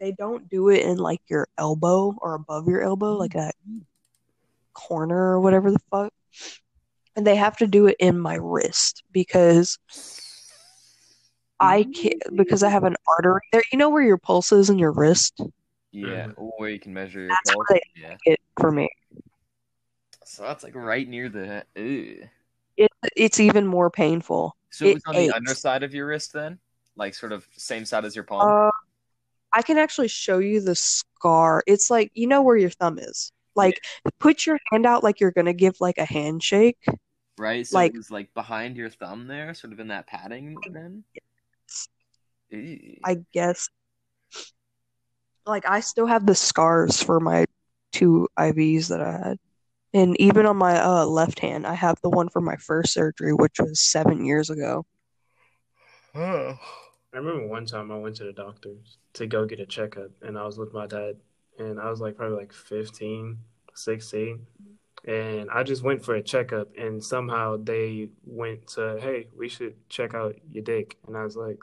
[0.00, 3.80] they don't do it in like your elbow or above your elbow, like that mm-hmm.
[4.72, 6.12] corner or whatever the fuck.
[7.16, 9.78] And they have to do it in my wrist because
[11.60, 12.36] I can't mm-hmm.
[12.36, 13.62] because I have an artery there.
[13.72, 15.40] You know where your pulse is in your wrist?
[15.90, 16.42] Yeah, mm-hmm.
[16.58, 17.66] where you can measure your That's pulse.
[17.68, 18.16] where Yeah.
[18.24, 18.88] It for me.
[20.24, 21.64] So that's like right near the.
[21.74, 22.28] Ew.
[22.76, 24.54] It, it's even more painful.
[24.70, 25.32] So it It was on aches.
[25.32, 26.58] the underside of your wrist then,
[26.94, 28.68] like sort of same side as your palm.
[28.68, 28.70] Uh,
[29.58, 31.64] I can actually show you the scar.
[31.66, 33.32] It's like you know where your thumb is.
[33.56, 33.80] Like
[34.20, 36.78] put your hand out like you're gonna give like a handshake.
[37.36, 37.66] right.
[37.66, 40.56] So like- it was like behind your thumb there, sort of in that padding.
[40.72, 41.02] Then.
[43.04, 43.68] I guess.
[45.44, 47.44] Like I still have the scars for my
[47.90, 49.38] two IVs that I had.
[49.92, 53.32] And even on my uh, left hand, I have the one for my first surgery,
[53.32, 54.86] which was seven years ago.
[57.12, 60.38] I remember one time I went to the doctor's to go get a checkup, and
[60.38, 61.16] I was with my dad,
[61.58, 63.38] and I was like probably like 15,
[63.74, 64.46] 16,
[65.06, 69.74] and I just went for a checkup, and somehow they went to, hey, we should
[69.88, 71.58] check out your dick, and I was like,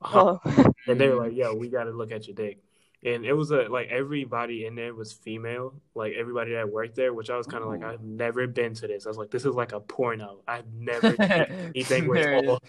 [0.00, 0.38] huh?
[0.44, 2.58] Oh, and they were like, yo, we got to look at your dick.
[3.04, 7.12] And it was a like everybody in there was female, like everybody that worked there,
[7.12, 9.06] which I was kind of like, I've never been to this.
[9.06, 10.38] I was like, this is like a porno.
[10.46, 12.62] I've never anything where it's all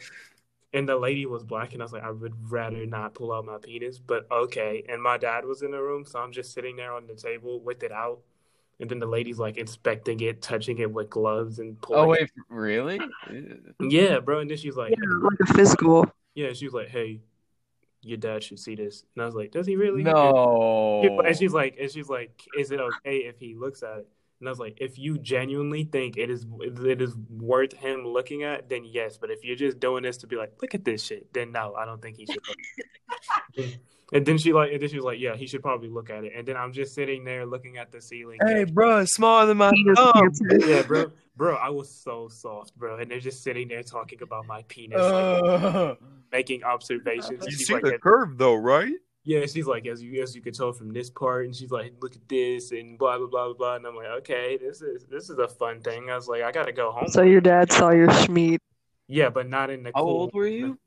[0.74, 3.46] and the lady was black, and I was like, I would rather not pull out
[3.46, 4.84] my penis, but okay.
[4.90, 7.60] And my dad was in the room, so I'm just sitting there on the table
[7.60, 8.20] with it out,
[8.80, 12.00] and then the lady's like inspecting it, touching it with gloves, and pulling.
[12.00, 12.22] Oh it.
[12.22, 13.00] wait, really?
[13.80, 14.40] Yeah, bro.
[14.40, 16.12] And then she's like, yeah, like a physical.
[16.34, 17.22] yeah, she was like, hey,
[18.02, 20.02] your dad should see this, and I was like, does he really?
[20.02, 21.20] No.
[21.24, 24.08] And she's like, and she's like, is it okay if he looks at it?
[24.44, 28.44] And I was like, if you genuinely think it is it is worth him looking
[28.44, 29.16] at, then yes.
[29.16, 31.76] But if you're just doing this to be like, look at this shit, then no,
[31.76, 32.44] I don't think he should.
[33.56, 33.68] Look.
[34.14, 36.26] and then she like, and then she was like, yeah, he should probably look at
[36.26, 36.34] it.
[36.36, 38.40] And then I'm just sitting there looking at the ceiling.
[38.46, 40.30] Hey, bro, it's smaller than my Penis thumb.
[40.60, 44.46] yeah, bro, bro, I was so soft, bro, and they're just sitting there talking about
[44.46, 45.96] my penis, like Uh,
[46.34, 47.46] making observations.
[47.46, 48.92] You see like, the curve though, right?
[49.26, 51.94] Yeah, she's like, as you as you can tell from this part, and she's like,
[52.02, 53.76] look at this, and blah blah blah blah blah.
[53.76, 56.10] And I'm like, okay, this is this is a fun thing.
[56.10, 57.08] I was like, I gotta go home.
[57.08, 58.58] So your dad saw your schmeat.
[59.08, 59.92] yeah, but not in the.
[59.96, 60.78] how cool- old were you?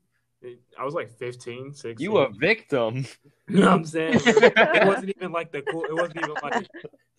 [0.79, 1.95] I was like 15, 16.
[1.99, 3.05] You a victim.
[3.49, 4.19] You know what I'm saying?
[4.25, 5.85] it wasn't even like the cool.
[5.85, 6.67] It wasn't even like.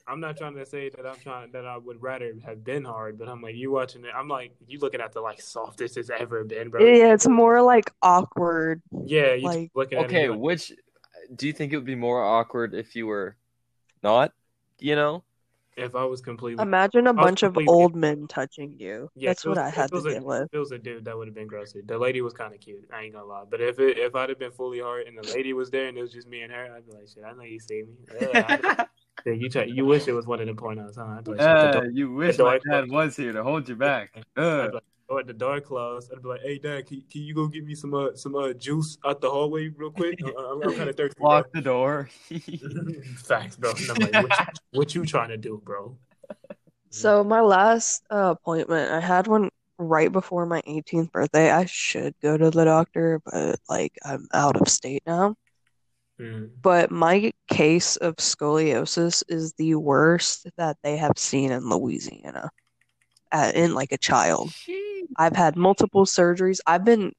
[0.06, 3.18] I'm not trying to say that I'm trying that I would rather have been hard,
[3.18, 4.10] but I'm like you watching it.
[4.14, 6.82] I'm like you looking at the like softest it's ever been, bro.
[6.84, 8.82] Yeah, it's more like awkward.
[9.06, 10.70] Yeah, you Like- looking at Okay, like, which
[11.34, 13.36] do you think it would be more awkward if you were
[14.02, 14.32] not?
[14.78, 15.24] You know,
[15.76, 19.10] if I was completely Imagine a bunch of completely- old men touching you.
[19.14, 20.42] Yeah, That's if it what I had it to was a- deal with.
[20.42, 21.80] If it was a dude, that would have been grosser.
[21.84, 22.88] The lady was kind of cute.
[22.92, 23.44] I ain't gonna lie.
[23.50, 25.96] But if it if I'd have been fully hard and the lady was there and
[25.98, 27.94] it was just me and her, I'd be like, shit, I know you see me.
[28.20, 28.86] Yeah,
[29.26, 31.16] I- you try, you wish it was one of the pornos, huh?
[31.18, 32.92] I'd be like, shit, the uh, door, you wish door my dad closed.
[32.92, 34.14] was here to hold you back.
[34.36, 34.68] Uh,
[35.08, 36.12] be like, oh, the dark closed.
[36.14, 38.52] I'd be like, hey, dad, can, can you go get me some uh, some uh,
[38.52, 40.18] juice out the hallway real quick?
[40.24, 41.18] I'm, I'm kind of thirsty.
[41.18, 42.08] bro." lock the door.
[43.16, 43.72] Facts, bro.
[43.72, 45.96] And I'm like, what, you- what you trying to do, bro?
[46.90, 51.50] So my last uh, appointment, I had one right before my 18th birthday.
[51.50, 55.34] I should go to the doctor, but like I'm out of state now.
[56.20, 56.50] Mm.
[56.60, 62.50] But my case of scoliosis is the worst that they have seen in Louisiana,
[63.30, 64.52] uh, in like a child.
[65.16, 66.60] I've had multiple surgeries.
[66.66, 67.12] I've been,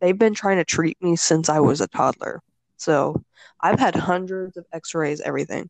[0.00, 2.40] they've been trying to treat me since I was a toddler.
[2.76, 3.22] So
[3.60, 5.68] I've had hundreds of x-rays, everything.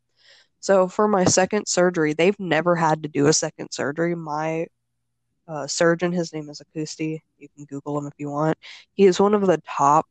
[0.60, 4.14] So for my second surgery, they've never had to do a second surgery.
[4.14, 4.66] My
[5.46, 7.20] uh, surgeon, his name is Acousti.
[7.38, 8.58] You can Google him if you want.
[8.92, 10.06] He is one of the top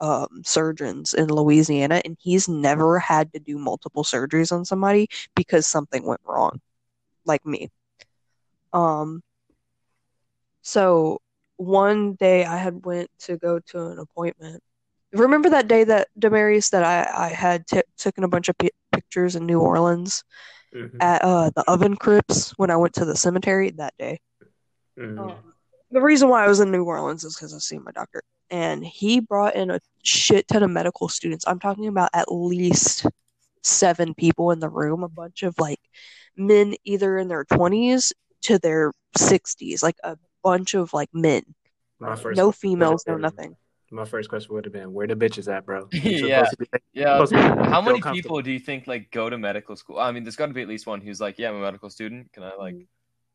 [0.00, 5.66] um, surgeons in Louisiana, and he's never had to do multiple surgeries on somebody because
[5.66, 6.60] something went wrong,
[7.24, 7.70] like me.
[8.72, 9.22] Um,
[10.62, 11.20] so
[11.56, 14.62] one day I had went to go to an appointment.
[15.12, 18.70] Remember that day that Demarius that I I had t- taken a bunch of pi
[18.92, 20.24] pictures in New Orleans
[20.74, 20.96] Mhm.
[21.00, 24.20] at uh the oven crypts when I went to the cemetery that day.
[24.98, 25.18] Mhm.
[25.18, 25.54] Um,
[25.90, 28.84] the reason why I was in New Orleans is because I seen my doctor, and
[28.84, 31.46] he brought in a shit ton of medical students.
[31.46, 33.06] I'm talking about at least
[33.62, 35.80] seven people in the room, a bunch of like
[36.36, 41.42] men either in their 20s to their 60s, like a bunch of like men,
[41.98, 43.56] My first no females, no nothing.
[43.90, 45.86] My first question would have been, where the bitches at, bro?
[45.92, 46.48] Yeah.
[46.58, 47.16] be- Yeah.
[47.16, 49.98] supposed to be How many people do you think like go to medical school?
[49.98, 51.90] I mean, there's got to be at least one who's like, "Yeah, I'm a medical
[51.90, 52.32] student.
[52.32, 52.86] Can I like Mm.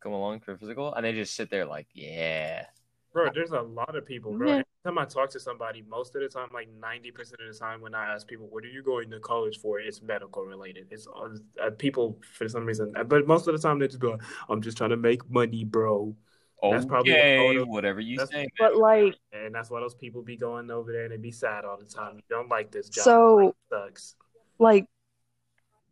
[0.02, 2.66] come along for a physical?" And they just sit there like, "Yeah."
[3.14, 4.48] Bro, there's a lot of people, bro.
[4.48, 4.54] Yeah.
[4.56, 7.82] Every time I talk to somebody, most of the time, like 90% of the time,
[7.82, 9.80] when I ask people, what are you going to college for?
[9.80, 10.88] It's medical related.
[10.92, 14.18] It's uh, people, for some reason, but most of the time, they just go,
[14.50, 16.16] I'm just trying to make money, bro.
[16.62, 18.38] That's probably what Okay, whatever you that's- say.
[18.42, 18.48] man.
[18.58, 21.66] But like, And that's why those people be going over there and they be sad
[21.66, 22.16] all the time.
[22.16, 23.04] You don't like this job.
[23.04, 24.16] So- it sucks.
[24.60, 24.88] like,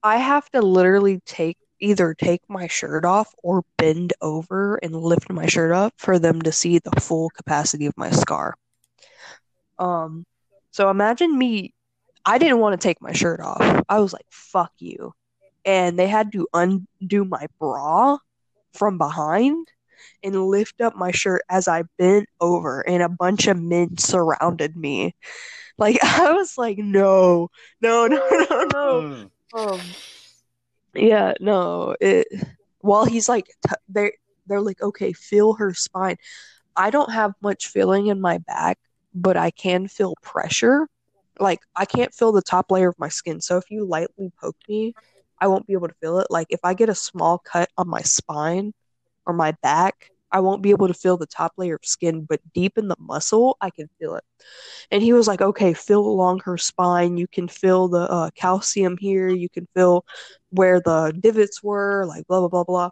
[0.04, 5.30] I have to literally take either take my shirt off or bend over and lift
[5.32, 8.56] my shirt up for them to see the full capacity of my scar.
[9.78, 10.26] Um,
[10.72, 11.74] so imagine me,
[12.26, 13.84] I didn't want to take my shirt off.
[13.90, 15.14] I was like, fuck you.
[15.66, 18.18] And they had to undo my bra
[18.74, 19.68] from behind
[20.24, 24.76] and lift up my shirt as I bent over, and a bunch of men surrounded
[24.76, 25.16] me.
[25.78, 27.50] Like, I was like, no,
[27.82, 29.02] no, no, no, no.
[29.02, 29.32] Mm.
[29.54, 29.80] Um,
[30.94, 31.96] yeah, no.
[32.00, 32.28] It
[32.80, 34.14] while he's like, t- they
[34.48, 36.18] they're like, okay, feel her spine.
[36.76, 38.78] I don't have much feeling in my back,
[39.14, 40.88] but I can feel pressure.
[41.40, 43.42] Like I can't feel the top layer of my skin.
[43.42, 44.94] So if you lightly poke me,
[45.40, 46.28] I won't be able to feel it.
[46.30, 48.74] Like if I get a small cut on my spine
[49.26, 52.42] or my back, I won't be able to feel the top layer of skin, but
[52.54, 54.24] deep in the muscle, I can feel it.
[54.92, 57.18] And he was like, okay, feel along her spine.
[57.18, 59.30] You can feel the uh, calcium here.
[59.30, 60.06] You can feel
[60.50, 62.90] where the divots were, like blah, blah, blah, blah.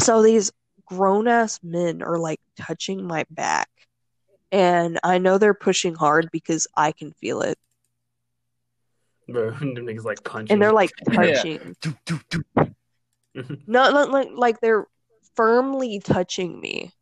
[0.00, 0.50] So these
[0.86, 3.68] grown ass men are like touching my back.
[4.50, 7.56] And I know they're pushing hard because I can feel it.
[9.28, 10.52] Bro, niggas like punching.
[10.52, 12.64] And they're like Yeah.
[13.66, 14.86] No, not like like they're
[15.36, 16.92] firmly touching me.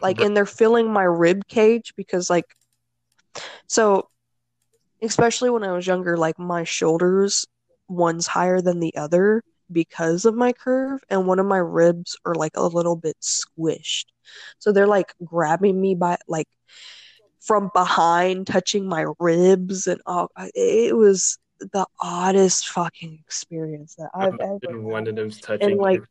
[0.00, 2.46] Like and they're filling my rib cage because like
[3.66, 4.08] so
[5.00, 7.46] especially when I was younger, like my shoulders
[7.88, 12.34] one's higher than the other because of my curve, and one of my ribs are
[12.34, 14.06] like a little bit squished.
[14.58, 16.48] So they're like grabbing me by like
[17.40, 20.30] from behind, touching my ribs, and all.
[20.54, 24.58] It was the oddest fucking experience that I've ever.
[24.62, 25.72] Imagine one of them's touching.
[25.72, 26.02] And like.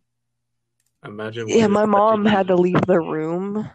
[1.03, 1.47] Imagine.
[1.47, 3.69] yeah, my mom had to leave the room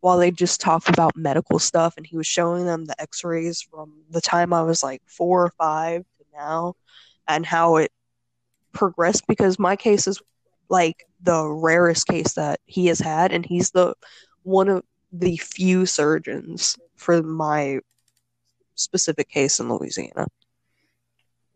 [0.00, 3.92] while they just talked about medical stuff, and he was showing them the X-rays from
[4.10, 6.74] the time I was like four or five to now,
[7.26, 7.90] and how it
[8.72, 9.26] progressed.
[9.26, 10.20] Because my case is
[10.68, 13.94] like the rarest case that he has had, and he's the
[14.44, 17.80] one of the few surgeons for my
[18.76, 20.26] specific case in Louisiana.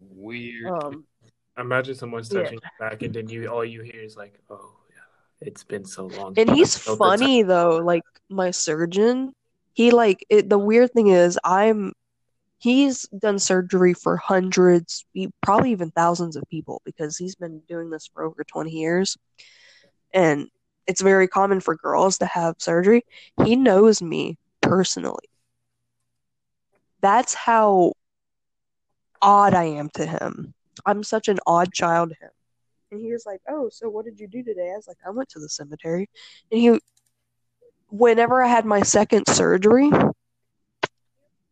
[0.01, 0.67] Weird.
[0.67, 1.05] Um,
[1.59, 2.43] Imagine someone's Yeah.
[2.43, 4.80] touching your back, and then you all you hear is like, "Oh, yeah,
[5.41, 9.33] it's been so long." And he's I felt the funny though, like my surgeon,
[9.73, 11.93] he like it, the weird thing is I'm
[12.59, 15.05] he's done surgery for hundreds,
[15.43, 19.17] probably even thousands of people because he's been doing this for over 20 years.
[20.13, 20.49] And
[20.87, 23.05] it's very common for girls to have surgery.
[23.45, 25.25] He knows me personally.
[27.01, 27.95] That's how
[29.23, 30.53] odd I am to him.
[30.85, 32.31] I'm such an odd child to him.
[32.91, 35.11] And he was like, "Oh, so what did you do today?" I was like, "I
[35.11, 36.09] went to the cemetery."
[36.51, 36.81] And he,
[37.89, 39.91] whenever I had my second surgery,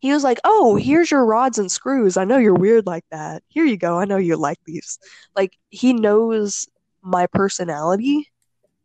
[0.00, 2.16] he was like, "Oh, here's your rods and screws.
[2.16, 3.42] I know you're weird like that.
[3.48, 3.98] Here you go.
[3.98, 4.98] I know you like these."
[5.36, 6.68] Like he knows
[7.02, 8.28] my personality.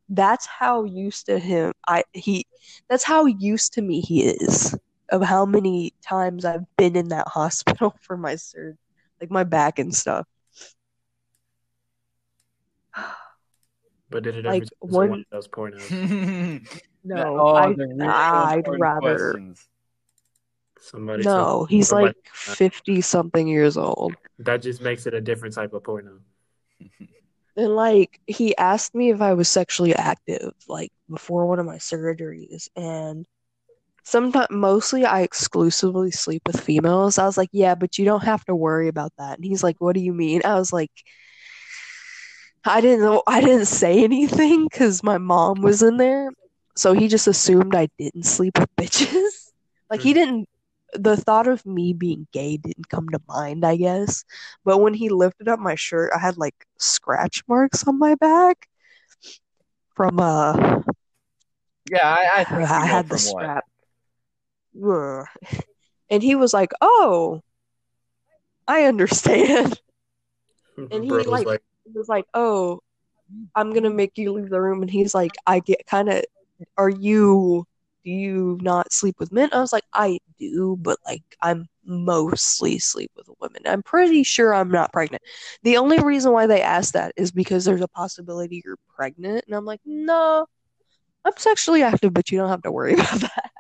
[0.10, 2.46] That's how used to him I he
[2.90, 4.76] that's how used to me he is
[5.10, 8.78] of how many times I've been in that hospital for my surgery,
[9.22, 10.28] like my back and stuff.
[14.10, 16.68] But did it ever Like, turn into one- one of those pornos?
[17.06, 19.68] No, oh, I the real I'd rather questions.
[20.80, 21.24] Somebody.
[21.24, 21.66] no.
[21.66, 24.16] He's somebody- like fifty something years old.
[24.40, 26.20] That just makes it a different type of porno.
[27.56, 31.76] And like he asked me if I was sexually active, like before one of my
[31.78, 33.28] surgeries, and
[34.04, 37.20] sometimes mostly I exclusively sleep with females.
[37.20, 39.38] I was like, yeah, but you don't have to worry about that.
[39.38, 40.42] And he's like, what do you mean?
[40.44, 40.90] I was like,
[42.66, 46.30] I didn't know, I didn't say anything because my mom was in there,
[46.76, 49.52] so he just assumed I didn't sleep with bitches.
[49.90, 50.16] Like he Mhm.
[50.16, 50.50] didn't.
[50.96, 54.24] The thought of me being gay didn't come to mind, I guess.
[54.64, 58.68] But when he lifted up my shirt, I had like scratch marks on my back
[59.96, 60.82] from uh
[61.92, 63.42] Yeah, I, I think I had the from what.
[63.42, 63.66] strap.
[66.10, 67.42] And he was like, "Oh,
[68.68, 69.80] I understand."
[70.92, 72.80] And he, Bro was like- like, He was like, "Oh,
[73.56, 76.24] I'm gonna make you leave the room." And he's like, "I get kind of.
[76.78, 77.66] Are you?
[78.06, 82.80] Do you not sleep with men?" I was like, "I do, but like I'm mostly
[82.80, 83.64] sleep with women.
[83.66, 85.24] I'm pretty sure I'm not pregnant.
[85.64, 89.56] The only reason why they asked that is because there's a possibility you're pregnant." And
[89.56, 90.46] I'm like, "No,
[91.26, 93.52] I'm sexually active, but you don't have to worry about that."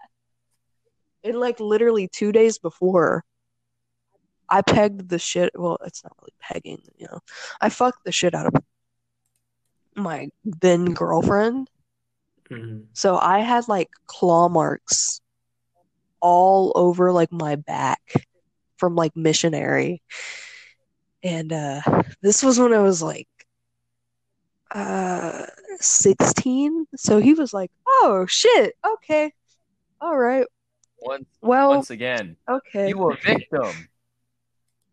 [1.24, 3.24] And like literally two days before,
[4.50, 5.52] I pegged the shit.
[5.56, 7.20] Well, it's not really pegging, you know.
[7.62, 8.54] I fucked the shit out of
[9.96, 11.70] my then girlfriend.
[12.50, 12.86] mhm.
[12.94, 15.22] So I had like claw marks
[16.20, 18.02] all over like my back
[18.78, 20.02] from like missionary.
[21.24, 21.82] And uh
[22.22, 23.28] this was when I was like
[24.72, 25.46] uh
[25.80, 26.88] 16.
[26.96, 28.76] So he was like, "Oh shit.
[28.86, 29.32] Okay.
[30.02, 30.46] All right.
[31.02, 33.90] Once, Well, once again, okay." you were a victim.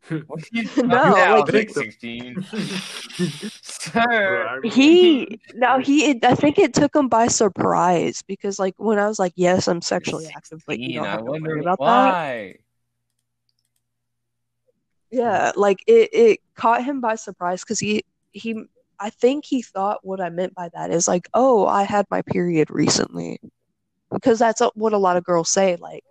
[0.26, 2.46] What No, talking about, like, he- 16?
[2.50, 4.60] Bro, Sir.
[4.64, 9.18] He now he I think it took him by surprise because like when I was
[9.18, 12.56] like, "Yes, I'm sexually active, but you don't I have to wonder worry about that."
[15.10, 18.64] Yeah, like it, it caught him by surprise because he he
[18.98, 22.22] I think he thought what I meant by that is like, oh, I had my
[22.22, 23.40] period recently,
[24.10, 26.04] because that's what a lot of girls say, like,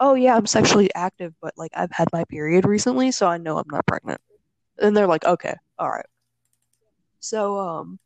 [0.00, 3.58] oh yeah, I'm sexually active, but like I've had my period recently, so I know
[3.58, 4.20] I'm not pregnant,
[4.78, 6.06] and they're like, okay, all right.
[7.20, 7.98] So um,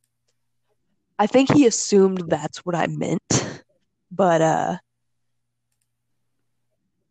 [1.18, 3.22] I think he assumed that's what I meant,
[4.10, 4.76] but uh.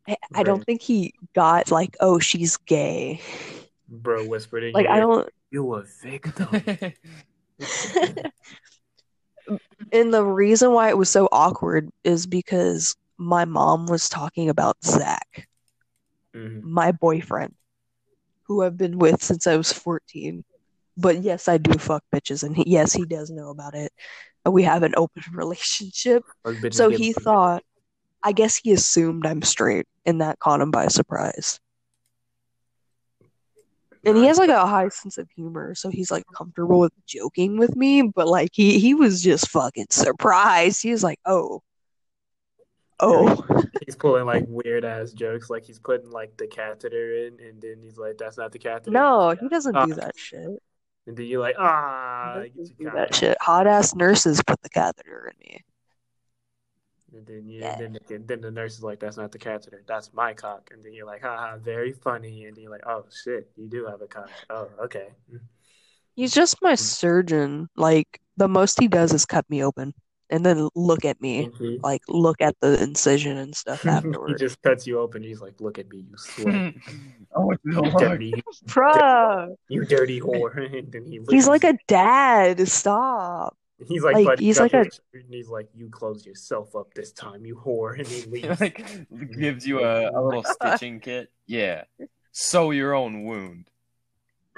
[0.08, 3.22] I, I don't think he got like, oh, she's gay.
[3.88, 6.48] Bro whispered in Like your I ear, don't You a victim.
[9.92, 14.78] and the reason why it was so awkward is because my mom was talking about
[14.84, 15.48] Zach,
[16.34, 16.64] Mhm.
[16.64, 17.54] my boyfriend,
[18.44, 20.44] who I've been with since I was 14.
[20.98, 23.92] But yes, I do fuck bitches, and he, yes, he does know about it.
[24.46, 26.24] We have an open relationship.
[26.72, 27.64] So he thought,
[28.24, 31.60] I guess he assumed I'm straight, and that caught him by surprise.
[34.06, 37.58] And he has like a high sense of humor, so he's like comfortable with joking
[37.58, 40.82] with me, but like he he was just fucking surprised.
[40.82, 41.62] He was like, "Oh.
[43.00, 43.46] Oh."
[43.86, 47.82] He's pulling like weird ass jokes, like he's putting like the catheter in, and then
[47.82, 50.62] he's like, "That's not the catheter." No, he doesn't Uh, do that shit.
[51.08, 52.44] And then you're like, "Ah."
[52.78, 53.38] Do that shit.
[53.42, 55.64] Hot ass nurses put the catheter in me.
[57.12, 57.76] And then you, Yeah.
[57.78, 59.82] then the, then the nurse is like, "That's not the catheter.
[59.88, 63.06] That's my cock." And then you're like, "Haha, very funny." And then you're like, "Oh
[63.24, 65.10] shit, you do have a cock." Oh, okay.
[66.16, 67.70] He's just my surgeon.
[67.76, 69.94] Like the most he does is cut me open
[70.30, 71.50] and then look at me.
[71.58, 74.34] He, Like look at the incision and stuff afterwards.
[74.42, 75.24] he just cuts you open.
[75.24, 76.80] He's like, "Look at me, you slut!
[77.36, 78.34] oh, it's you no dirty,
[78.66, 79.56] Bruh.
[79.68, 82.68] you dirty whore." And then he He's like a dad.
[82.68, 83.58] Stop.
[83.88, 87.46] He's like, like, he's like a- and he's like, "You close yourself up this time,
[87.46, 88.60] you whore." And he leaves.
[88.60, 88.84] like
[89.40, 91.32] gives you a, a little stitching kit.
[91.48, 91.86] Yeah.
[92.32, 93.70] Sew your own wound.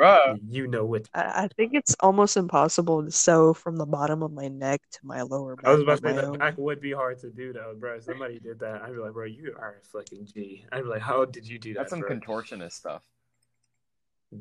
[0.01, 0.39] Bruh.
[0.49, 1.07] you know what?
[1.13, 4.99] I, I think it's almost impossible to sew from the bottom of my neck to
[5.03, 5.65] my lower back.
[5.67, 6.39] I was about to say my that own.
[6.39, 7.97] back would be hard to do though, bro.
[7.97, 10.65] If somebody did that, I'd be like, bro, you are a fucking G.
[10.71, 12.09] I'd be like, how did you do that, That's some bro?
[12.19, 13.03] contortionist stuff.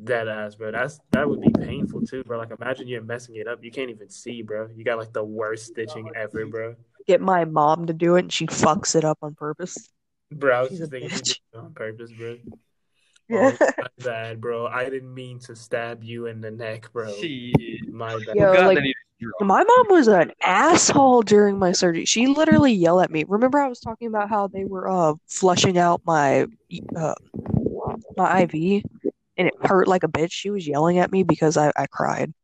[0.04, 0.70] Dead ass, bro.
[0.70, 2.38] That's that would be painful too, bro.
[2.38, 3.62] Like imagine you're messing it up.
[3.62, 4.68] You can't even see, bro.
[4.74, 6.76] You got like the worst stitching ever, bro.
[7.08, 9.76] Get my mom to do it and she fucks it up on purpose.
[10.30, 11.40] Bro, I was She's just a thinking bitch.
[11.56, 12.36] on purpose, bro.
[13.30, 13.56] Yeah.
[13.60, 14.66] Oh, my bad, bro.
[14.66, 17.12] I didn't mean to stab you in the neck, bro.
[17.12, 17.52] She.
[17.90, 18.36] My bad.
[18.36, 19.48] Yo, God, like- that he was drunk.
[19.48, 22.04] My mom was an asshole during my surgery.
[22.04, 23.24] She literally yelled at me.
[23.26, 26.46] Remember I was talking about how they were uh flushing out my
[26.96, 27.14] uh
[28.16, 28.82] my IV
[29.36, 30.32] and it hurt like a bitch.
[30.32, 32.34] She was yelling at me because I, I cried.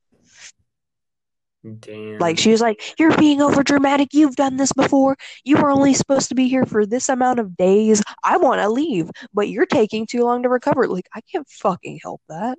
[1.80, 2.18] Damn.
[2.18, 4.12] Like she was like, "You're being over dramatic.
[4.12, 5.16] You've done this before.
[5.44, 8.02] You were only supposed to be here for this amount of days.
[8.22, 12.00] I want to leave, but you're taking too long to recover." Like I can't fucking
[12.02, 12.58] help that.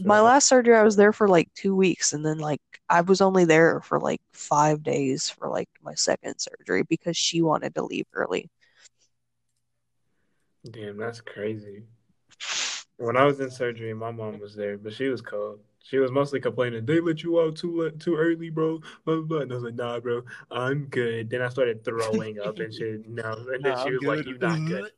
[0.00, 0.22] My that.
[0.22, 3.44] last surgery, I was there for like two weeks, and then like I was only
[3.44, 8.06] there for like five days for like my second surgery because she wanted to leave
[8.12, 8.50] early.
[10.68, 11.84] Damn, that's crazy.
[12.96, 15.60] When I was in surgery, my mom was there, but she was cold.
[15.88, 18.78] She was mostly complaining, they let you out too too early, bro.
[19.04, 19.38] Blah, blah, blah.
[19.40, 21.30] And I was like, nah, bro, I'm good.
[21.30, 23.06] Then I started throwing up and shit.
[23.08, 24.92] No, and then Nah, she was like, you're not good.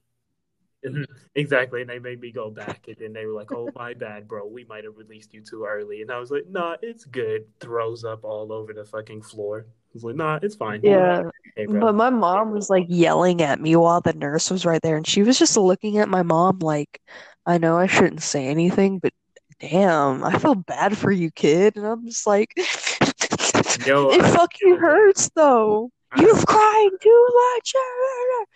[1.34, 1.82] exactly.
[1.82, 2.86] And they made me go back.
[2.88, 4.46] And then they were like, oh, my bad, bro.
[4.46, 6.02] We might have released you too early.
[6.02, 7.46] And I was like, nah, it's good.
[7.60, 9.66] Throws up all over the fucking floor.
[9.68, 10.82] I was like, nah, it's fine.
[10.82, 11.22] Yeah,
[11.56, 14.96] Hey, but my mom was like yelling at me while the nurse was right there,
[14.96, 17.00] and she was just looking at my mom like,
[17.46, 19.12] I know I shouldn't say anything, but
[19.60, 21.76] damn, I feel bad for you, kid.
[21.76, 22.54] And I'm just like,
[23.86, 25.90] Yo, it I- fucking hurts though.
[26.12, 27.74] I- You've cried too much.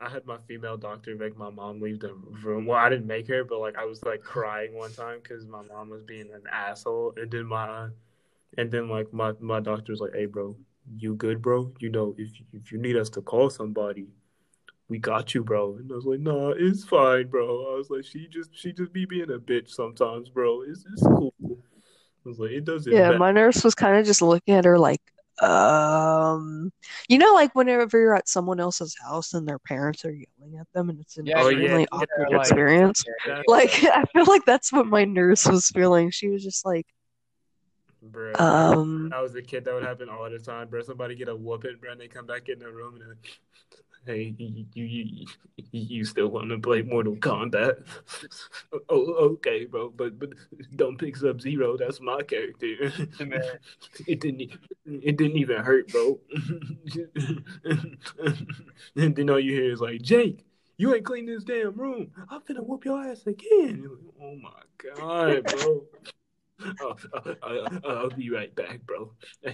[0.00, 2.66] I had my female doctor make my mom leave the room.
[2.66, 5.62] Well, I didn't make her, but like I was like crying one time because my
[5.62, 7.88] mom was being an asshole, and then my,
[8.58, 10.56] and then like my my doctor was like, "Hey, bro,
[10.98, 11.72] you good, bro?
[11.80, 14.08] You know, if if you need us to call somebody,
[14.88, 18.04] we got you, bro." And I was like, "Nah, it's fine, bro." I was like,
[18.04, 20.62] "She just she just be being a bitch sometimes, bro.
[20.62, 24.06] It's it's cool." I was like, "It doesn't." Yeah, matter." my nurse was kind of
[24.06, 25.00] just looking at her like,
[25.42, 26.72] um,
[27.08, 30.66] you know, like whenever you're at someone else's house and their parents are yelling at
[30.72, 33.04] them, and it's an Yeah, extremely yeah, awkward like- experience.
[33.26, 36.10] That- Like, I feel like that's what my nurse was feeling.
[36.10, 36.86] She was just like,
[38.02, 38.32] bro.
[38.36, 40.80] um, I was a kid that would happen all the time, bro.
[40.82, 43.38] Somebody get a whooping, bro, and they come back in the room and they're like,
[44.06, 45.26] hey, you you
[45.72, 47.84] you, still want to play Mortal Kombat?
[48.88, 50.30] oh, okay, bro, but but
[50.76, 51.76] don't pick Sub Zero.
[51.76, 52.66] That's my character.
[54.06, 54.52] it didn't
[54.86, 56.18] it didn't even hurt, bro.
[58.94, 60.44] and then all you hear is like, Jake.
[60.78, 62.10] You ain't cleaned this damn room.
[62.28, 63.88] I'm finna whoop your ass again.
[63.88, 64.50] Like, oh my
[64.94, 65.84] god, bro.
[66.80, 69.12] Oh, uh, uh, I'll be right back, bro.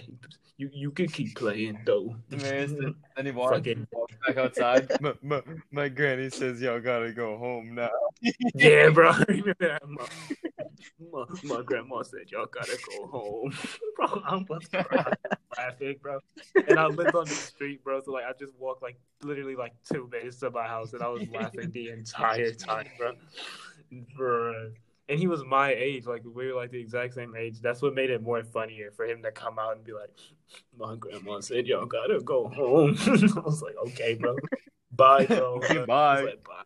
[0.59, 2.15] You you can keep playing though.
[2.29, 2.95] Then
[3.25, 4.89] he walks, Fucking walks back outside.
[5.01, 5.43] my, my,
[5.73, 7.91] my granny says y'all gotta go home now.
[8.55, 9.11] yeah, bro.
[9.11, 9.83] I remember that.
[9.89, 10.07] My,
[11.11, 13.53] my, my grandma said y'all gotta go home,
[13.97, 14.23] bro.
[14.25, 15.15] I'm crying,
[15.57, 16.21] laughing, bro.
[16.69, 18.01] And I lived on the street, bro.
[18.05, 21.09] So like, I just walked like literally like two minutes to my house, and I
[21.09, 23.13] was laughing the entire time, bro.
[24.17, 24.73] Bro.
[25.13, 27.61] And he was my age, like we were like the exact same age.
[27.61, 30.09] That's what made it more funnier for him to come out and be like,
[30.75, 34.39] "My grandma said y'all gotta go home." I was like, "Okay, bro,
[34.91, 36.23] bye, bro." Okay, I was bye.
[36.23, 36.63] like, bye.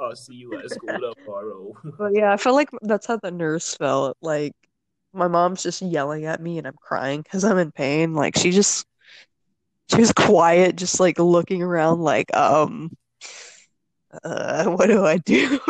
[0.00, 1.74] I'll see you at school tomorrow.
[1.98, 4.16] but yeah, I feel like that's how the nurse felt.
[4.22, 4.54] Like,
[5.12, 8.14] my mom's just yelling at me and I'm crying because I'm in pain.
[8.14, 8.86] Like, she just,
[9.90, 12.96] she was quiet, just like looking around, like, um,
[14.24, 15.60] uh, what do I do?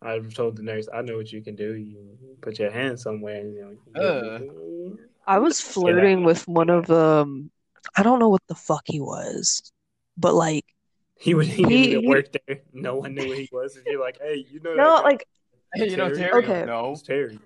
[0.00, 1.74] I told the nurse, I know what you can do.
[1.74, 3.40] You put your hand somewhere.
[3.40, 4.96] And, you know, Uh.
[5.26, 7.50] I was flirting with one of um
[7.96, 9.72] I don't know what the fuck he was.
[10.16, 10.64] But like
[11.18, 11.46] He would.
[11.46, 12.60] He didn't even work there.
[12.72, 13.76] No one knew who he was.
[13.76, 15.02] And you're like, hey, you know no, guy?
[15.02, 15.26] like
[15.74, 16.42] Hey, you know Terry?
[16.42, 16.44] Terry?
[16.44, 16.64] Okay.
[16.64, 16.90] No.
[16.90, 17.38] Who's Terry?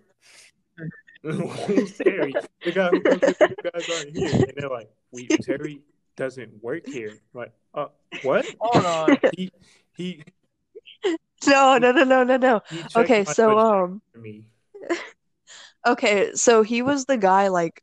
[1.22, 2.34] Who's Terry?
[2.64, 4.32] The guy who comes in, you guys aren't here.
[4.32, 5.80] And they're like, we Terry
[6.16, 7.10] doesn't work here.
[7.10, 7.86] I'm like, uh,
[8.22, 8.46] what?
[8.60, 9.18] Hold on.
[9.36, 9.50] He
[9.96, 10.24] he
[11.46, 12.60] no, no, no, no, no, no.
[12.96, 14.02] Okay, so um.
[15.84, 17.82] Okay, so he was the guy like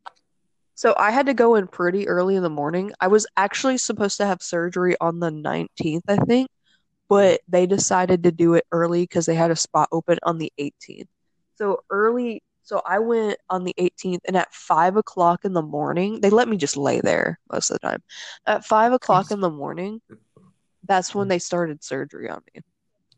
[0.79, 2.93] so I had to go in pretty early in the morning.
[3.01, 6.47] I was actually supposed to have surgery on the 19th, I think,
[7.09, 10.53] but they decided to do it early because they had a spot open on the
[10.57, 11.07] 18th.
[11.57, 16.21] So early, so I went on the 18th, and at five o'clock in the morning,
[16.21, 18.01] they let me just lay there most of the time.
[18.45, 19.99] At five o'clock in the morning,
[20.87, 22.61] that's when they started surgery on me.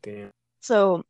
[0.02, 0.30] Damn.
[0.60, 1.04] So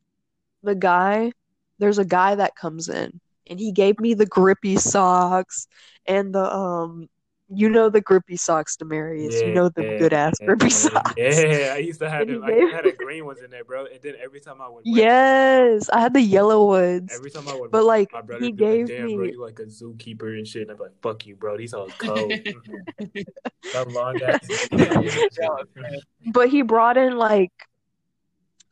[0.62, 1.32] the guy,
[1.78, 5.66] there's a guy that comes in and he gave me the grippy socks
[6.06, 7.08] and the um
[7.54, 9.40] you know the grippy socks, Demarius.
[9.40, 11.12] Yeah, you know the Yeah, good ass yeah, grippy socks.
[11.18, 12.42] Yeah, I used to have them.
[12.42, 13.86] I had a green ones in there, bro.
[13.86, 17.12] And then every time I would, Yes, I had the yellow ones.
[17.12, 19.24] every time I would, But like my brother he be like, gave "Damn, me bro,
[19.24, 21.56] you like a zookeeper and shit." And I'm like, "Fuck you, bro.
[21.58, 22.40] These hoes cold."
[23.72, 24.48] that long ass.
[26.32, 27.52] but he brought in like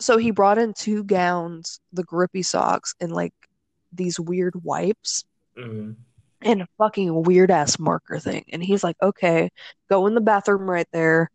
[0.01, 3.35] so he brought in two gowns, the grippy socks, and like
[3.93, 5.25] these weird wipes.
[5.57, 5.97] Mhm.
[6.43, 8.45] and a fucking weird ass marker thing.
[8.51, 9.51] And he's like, okay,
[9.91, 11.31] go in the bathroom right there,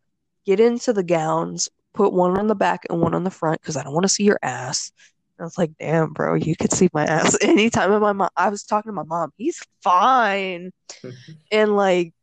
[0.46, 3.78] get into the gowns, put one on the back and one on the front because
[3.78, 4.92] I don't want to see your ass.
[5.38, 7.92] And I was like, damn, bro, you could see my ass anytime.
[7.92, 10.72] And my mom, I was talking to my mom, he's fine.
[11.52, 12.14] and like,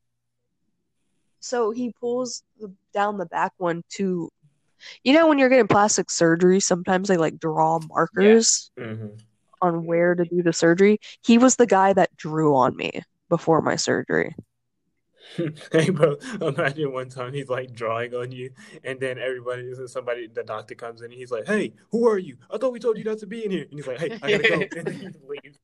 [1.40, 4.28] so he pulls the, down the back one to,
[5.04, 9.20] you know, when you're getting plastic surgery, sometimes they like draw markers Mhm.
[9.60, 10.98] on where to do the surgery.
[11.24, 14.34] He was the guy that drew on me before my surgery.
[15.72, 16.16] hey, bro.
[16.40, 18.50] Imagine one time he's like drawing on you,
[18.84, 22.36] and then everybody, somebody, the doctor comes in, and he's like, "Hey, who are you?
[22.50, 24.30] I thought we told you not to be in here." And he's like, "Hey, I
[24.30, 25.58] gotta go," and then he leaves.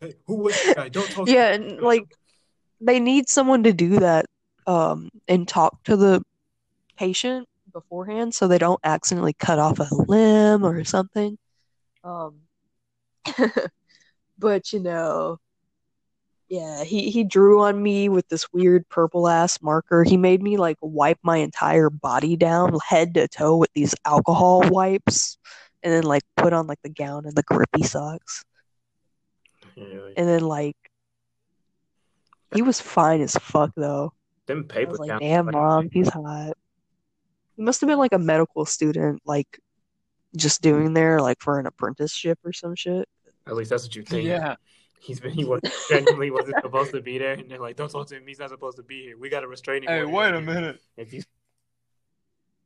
[0.00, 0.88] Hey, who was that guy?
[0.88, 1.26] Don't talk.
[1.26, 2.04] to Yeah, and like
[2.80, 4.26] they need someone to do that
[4.66, 6.22] um and talk to the
[6.96, 11.38] patient beforehand so they don't accidentally cut off a limb or something.
[12.04, 12.40] Um
[14.38, 15.38] but you know
[16.48, 20.04] yeah, he he drew on me with this weird purple ass marker.
[20.04, 24.62] He made me like wipe my entire body down head to toe with these alcohol
[24.70, 25.38] wipes
[25.82, 28.44] and then like put on like the gown and the grippy socks.
[29.74, 30.76] Yeah, like, And then like
[32.54, 34.12] he was fine as fuck though.
[34.46, 36.56] them paper like, damn mom, he's hot.
[37.56, 39.58] He must have been like a medical student, like
[40.36, 43.08] just doing there like for an apprenticeship or some shit.
[43.46, 44.24] At least that's what you think.
[44.26, 44.56] Yeah.
[45.00, 45.30] He's been.
[45.30, 48.24] He was genuinely wasn't supposed to be there, and they're like, "Don't talk to him.
[48.26, 49.18] He's not supposed to be here.
[49.18, 50.80] We got a restraining Hey, wait a minute.
[50.96, 51.26] If he's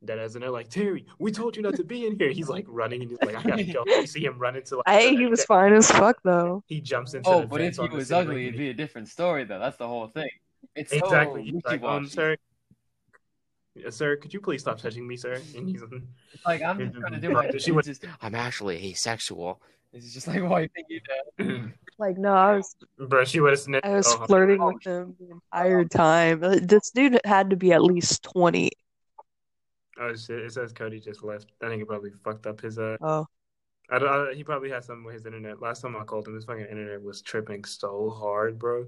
[0.03, 2.31] that as and they're like, Terry, we told you not to be in here.
[2.31, 3.83] He's like running and he's like, I gotta go.
[3.85, 6.63] You see him running to like Hey, he was fine as fuck though.
[6.65, 9.09] He jumps into Oh, the but fence if he was ugly, it'd be a different
[9.09, 9.59] story, though.
[9.59, 10.29] That's the whole thing.
[10.75, 11.51] It's Exactly.
[11.51, 12.09] so like, um, wishy-washy.
[12.09, 12.37] sir, Yes,
[13.89, 15.33] sir, could you please stop touching me, sir?
[15.55, 15.81] And he's
[16.45, 17.49] like I'm just trying to do my.
[17.51, 17.99] She She was- was.
[18.21, 19.61] I'm actually asexual.
[19.93, 21.01] It's just like wiping you
[21.39, 21.73] down.
[21.99, 23.85] Like no, I was bro, she would have snipped.
[23.85, 26.43] I was oh, flirting with him the entire time.
[26.43, 28.71] Uh, This dude had to be at least twenty.
[29.99, 30.39] oh shit!
[30.39, 31.51] It says Cody just left.
[31.61, 32.97] I think he probably fucked up his uh.
[33.01, 33.27] Oh,
[33.91, 35.61] I, don't- I, he probably had something with his internet.
[35.61, 38.87] Last time I called him, his fucking internet was tripping so hard, bro.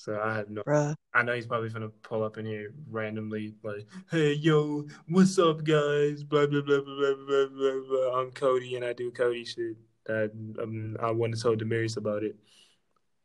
[0.00, 0.62] So I have no.
[0.62, 0.94] bruh.
[1.12, 5.62] I know he's probably gonna pull up in here randomly, like, "Hey, yo, what's up,
[5.62, 6.24] guys?
[6.24, 7.80] Blah blah blah blah blah blah blah.
[7.86, 8.18] blah.
[8.18, 9.76] I'm Cody, and I do Cody shit.
[10.06, 10.30] That
[10.62, 12.34] um, I want to tell Damaris about it.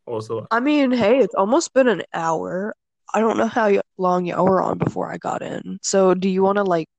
[0.04, 2.76] Also, I mean, hey, it's almost been an hour.
[3.14, 5.78] I don't know how long y'all were on before I got in.
[5.80, 6.90] So, do you want to like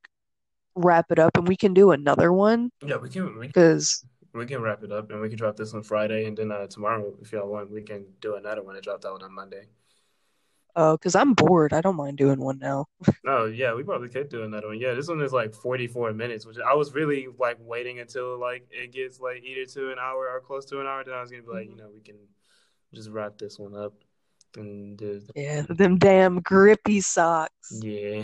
[0.74, 2.72] wrap it up and we can do another one?
[2.84, 4.04] yeah, we can we, Because
[4.38, 6.68] we can wrap it up, and we can drop this on Friday, and then uh,
[6.68, 9.68] tomorrow, if y'all want, we can do another one and drop that one on Monday.
[10.76, 11.74] oh, because I'm bored.
[11.74, 12.86] I don't mind doing one now.
[13.26, 14.80] Oh yeah, we probably could do another one.
[14.80, 18.40] Yeah, this one is like forty four minutes, which I was really like waiting until
[18.40, 21.04] like it gets like either to an hour or close to an hour.
[21.04, 22.16] Then I was gonna be like, you know, we can
[22.94, 23.94] just wrap this one up
[24.56, 27.80] and do Yeah, them damn grippy socks.
[27.82, 28.22] yeah,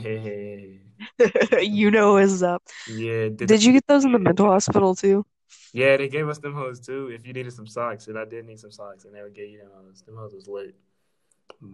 [1.62, 2.64] you know is up.
[2.86, 3.30] yeah.
[3.46, 5.26] Did you get those in the mental hospital too?
[5.74, 7.12] Yeah, they gave us them hoes too.
[7.14, 9.50] If you needed some socks, and I did need some socks, and they would give
[9.50, 10.02] you them hoes.
[10.02, 10.76] Them hoes was lit.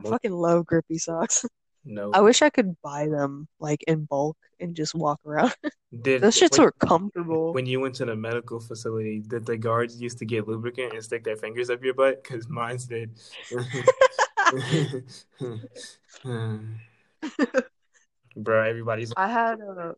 [0.05, 1.45] I fucking love grippy socks.
[1.85, 2.11] No.
[2.13, 5.55] I wish I could buy them like in bulk and just walk around.
[6.01, 7.53] Did Those shits when, were comfortable.
[7.53, 11.03] when you went to the medical facility, did the guards used to get lubricant and
[11.03, 12.21] stick their fingers up your butt?
[12.21, 13.17] Because mine's did.
[18.35, 19.95] Bro, everybody's I had a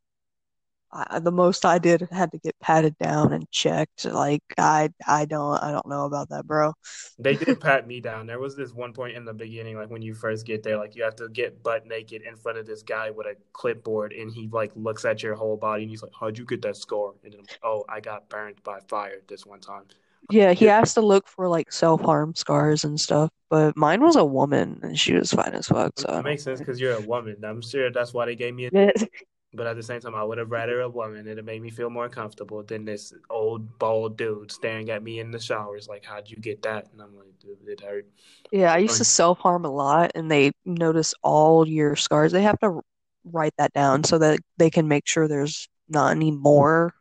[0.93, 4.05] I, the most I did had to get patted down and checked.
[4.05, 6.73] Like I I don't I don't know about that, bro.
[7.19, 8.27] They did pat me down.
[8.27, 10.95] There was this one point in the beginning, like when you first get there, like
[10.95, 14.31] you have to get butt naked in front of this guy with a clipboard, and
[14.31, 17.13] he like looks at your whole body, and he's like, "How'd you get that scar?"
[17.23, 19.83] And then, "Oh, I got burned by fire this one time."
[20.29, 24.23] Yeah, he has to look for like self-harm scars and stuff, but mine was a
[24.23, 27.43] woman and she was fine as fuck, so It makes sense because you're a woman.
[27.43, 28.71] I'm sure that's why they gave me a.
[29.53, 31.27] But at the same time, I would have rather a woman.
[31.27, 35.31] It'd make me feel more comfortable than this old bald dude staring at me in
[35.31, 35.89] the showers.
[35.89, 36.87] Like, how'd you get that?
[36.93, 38.07] And I'm like, dude, it hurt.
[38.51, 42.31] Yeah, I used to self-harm a lot and they notice all your scars.
[42.31, 42.79] They have to
[43.25, 46.93] write that down so that they can make sure there's not any more,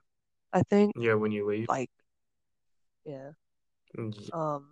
[0.53, 0.95] I think.
[0.99, 1.69] Yeah, when you leave.
[1.69, 1.91] Like,
[3.05, 3.31] yeah.
[3.97, 4.11] Yeah.
[4.33, 4.71] Um,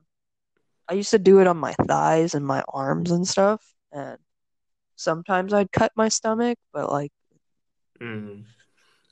[0.89, 4.19] I used to do it on my thighs and my arms and stuff, and
[4.97, 7.13] sometimes I'd cut my stomach, but like,
[8.01, 8.45] Mm.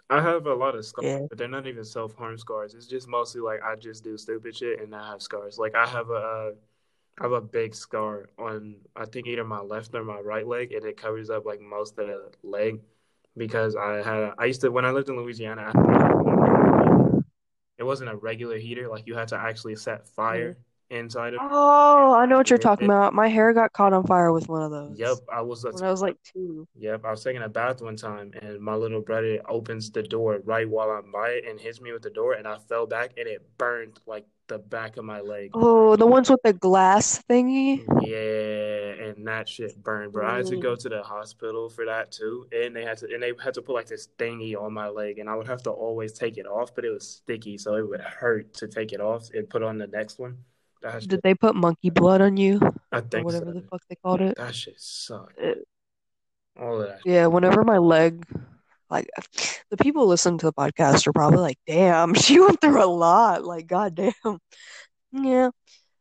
[0.09, 1.26] I have a lot of scars, Yeah.
[1.28, 2.74] but they're not even self harm scars.
[2.74, 5.59] It's just mostly like I just do stupid shit and I have scars.
[5.59, 6.51] Like I have a, uh,
[7.20, 10.84] have a big scar on I think either my left or my right leg, and
[10.84, 12.80] it covers up like most of the leg
[13.37, 15.72] because I had I used to when I lived in Louisiana.
[15.74, 17.20] I,
[17.78, 20.57] it wasn't a regular heater; like you had to actually set fire
[20.91, 21.41] inside of.
[21.43, 23.14] oh, I know what you're talking it- about.
[23.14, 24.99] My hair got caught on fire with one of those.
[24.99, 25.64] Yep, I was.
[25.64, 26.66] When I was like two.
[26.76, 30.41] Yep, I was taking a bath one time, and my little brother opens the door
[30.45, 33.12] right while I'm by it and hits me with the door, and I fell back,
[33.16, 35.51] and it burned like the back of my leg.
[35.55, 37.84] Oh, the ones with the glass thingy.
[38.03, 40.26] Yeah, and that shit burned, bro.
[40.26, 43.22] I had to go to the hospital for that too, and they had to and
[43.22, 45.70] they had to put like this thingy on my leg, and I would have to
[45.70, 49.01] always take it off, but it was sticky, so it would hurt to take it
[49.01, 50.39] off and put on the next one.
[50.93, 52.61] That shit, Did they put monkey blood on you
[52.93, 53.53] I or think whatever so.
[53.53, 54.37] the fuck they called it?
[54.37, 55.39] That shit sucked.
[55.39, 55.66] It-
[56.61, 57.01] All of that.
[57.05, 58.24] Yeah, whenever my leg,
[58.91, 59.09] like,
[59.70, 63.45] the people listening to the podcast are probably like, "Damn, she went through a lot."
[63.45, 64.12] Like, goddamn.
[65.12, 65.51] Yeah.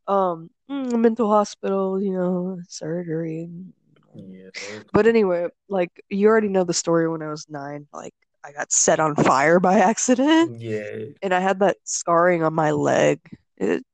[0.08, 3.48] Um, mm, mental hospital, you know, surgery.
[4.14, 4.50] Yeah.
[4.92, 7.88] But anyway, like, you already know the story when I was nine.
[7.94, 8.14] Like,
[8.44, 11.06] I got set on fire by accident, yeah.
[11.22, 13.20] and I had that scarring on my leg.
[13.58, 13.86] It,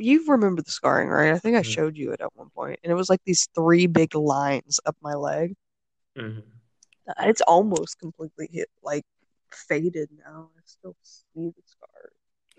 [0.00, 1.32] you remember the scarring, right?
[1.32, 1.64] I think I Mhm.
[1.64, 4.96] showed you it at one point, and it was like these three big lines up
[5.02, 5.54] my leg.
[6.16, 6.40] hmm
[7.20, 9.04] It's almost completely hit, like
[9.50, 10.50] faded now.
[10.56, 12.12] I still see the scar.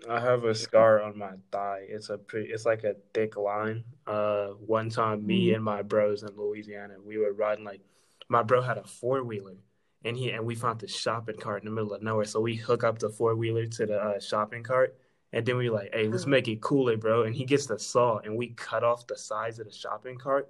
[0.08, 1.86] I have a scar on my thigh.
[1.88, 3.84] It's a pretty, it's like a thick line.
[4.06, 5.56] Uh, one time, me Mhm.
[5.56, 7.80] and my bros in Louisiana, we were riding like,
[8.28, 9.56] my bro had a four wheeler,
[10.04, 12.24] and he and we found this shopping cart in the middle of nowhere.
[12.26, 14.96] So we hook up the four wheeler to the uh, shopping cart,
[15.32, 16.28] and then we like, hey, let's Mhm.
[16.28, 17.24] make it cooler, bro.
[17.24, 20.48] And he gets the saw, and we cut off the sides of the shopping cart,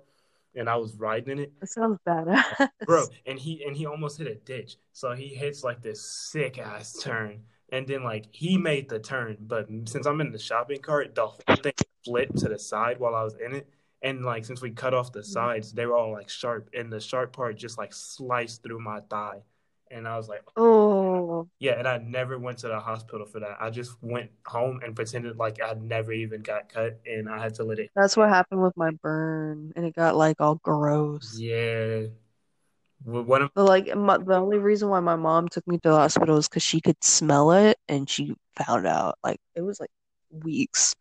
[0.54, 2.70] and I was riding in it, That sounds badass.
[2.86, 4.76] bro and he and he almost hit a ditch.
[4.92, 7.44] So he hits like this sick ass turn.
[7.70, 11.26] And then like he made the turn but since i'm in the shopping cart the
[11.26, 11.74] whole thing
[12.04, 13.68] flipped to the side while i was in it.
[14.00, 16.70] And like since we cut off the sides they were all like sharp.
[16.72, 19.42] And the sharp part just like sliced through my thigh
[19.90, 23.56] and i was like Oh, yeah and i never went to the hospital for that
[23.60, 27.54] i just went home and pretended like i never even got cut and i had
[27.54, 31.36] to let it that's what happened with my burn, and it got like all gross.
[31.38, 32.02] yeah
[33.04, 35.96] one of But like my, the only reason why my mom took me to the
[35.96, 39.90] hospital is because she could smell it, and she found out like it was like
[40.30, 40.94] weeks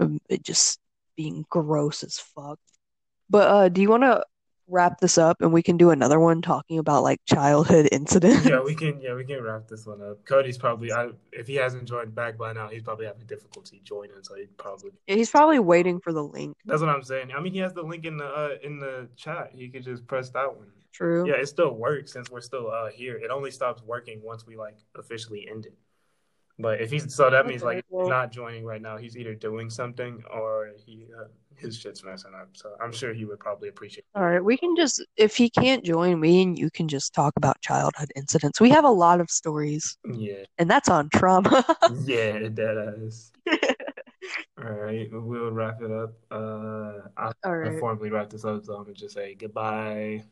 [0.00, 0.78] of it just
[1.16, 2.58] being gross as fuck.
[3.30, 4.24] But uh, do you want to
[4.68, 8.46] wrap this up and we can do another one talking about like childhood incidents?
[8.46, 9.00] Yeah, we can.
[9.00, 10.24] Yeah, we can wrap this one up.
[10.24, 14.22] Cody's probably, I, if he hasn't joined back by now, he's probably having difficulty joining.
[14.22, 14.92] So he probably.
[15.06, 16.56] Yeah, He's probably waiting for the link.
[16.64, 17.30] That's what I'm saying.
[17.36, 19.52] I mean, he has the link in the uh, in the chat.
[19.54, 20.68] He could just press that one.
[20.92, 21.28] True.
[21.28, 23.16] Yeah, it still works since we're still uh, here.
[23.16, 25.74] It only stops working once we like officially end it.
[26.58, 28.96] But if he's so that means like not joining right now.
[28.96, 31.24] He's either doing something or he uh,
[31.56, 32.48] his shit's messing up.
[32.54, 34.04] So I'm sure he would probably appreciate.
[34.14, 37.34] All right, we can just if he can't join me and you can just talk
[37.36, 38.60] about childhood incidents.
[38.60, 41.64] We have a lot of stories, Yeah, and that's on trauma.
[42.06, 43.32] yeah, that is.
[44.58, 46.14] All right, we'll wrap it up.
[46.30, 47.78] Uh, I'll All right.
[47.78, 50.24] formally wrap this up, so I'm gonna just say goodbye.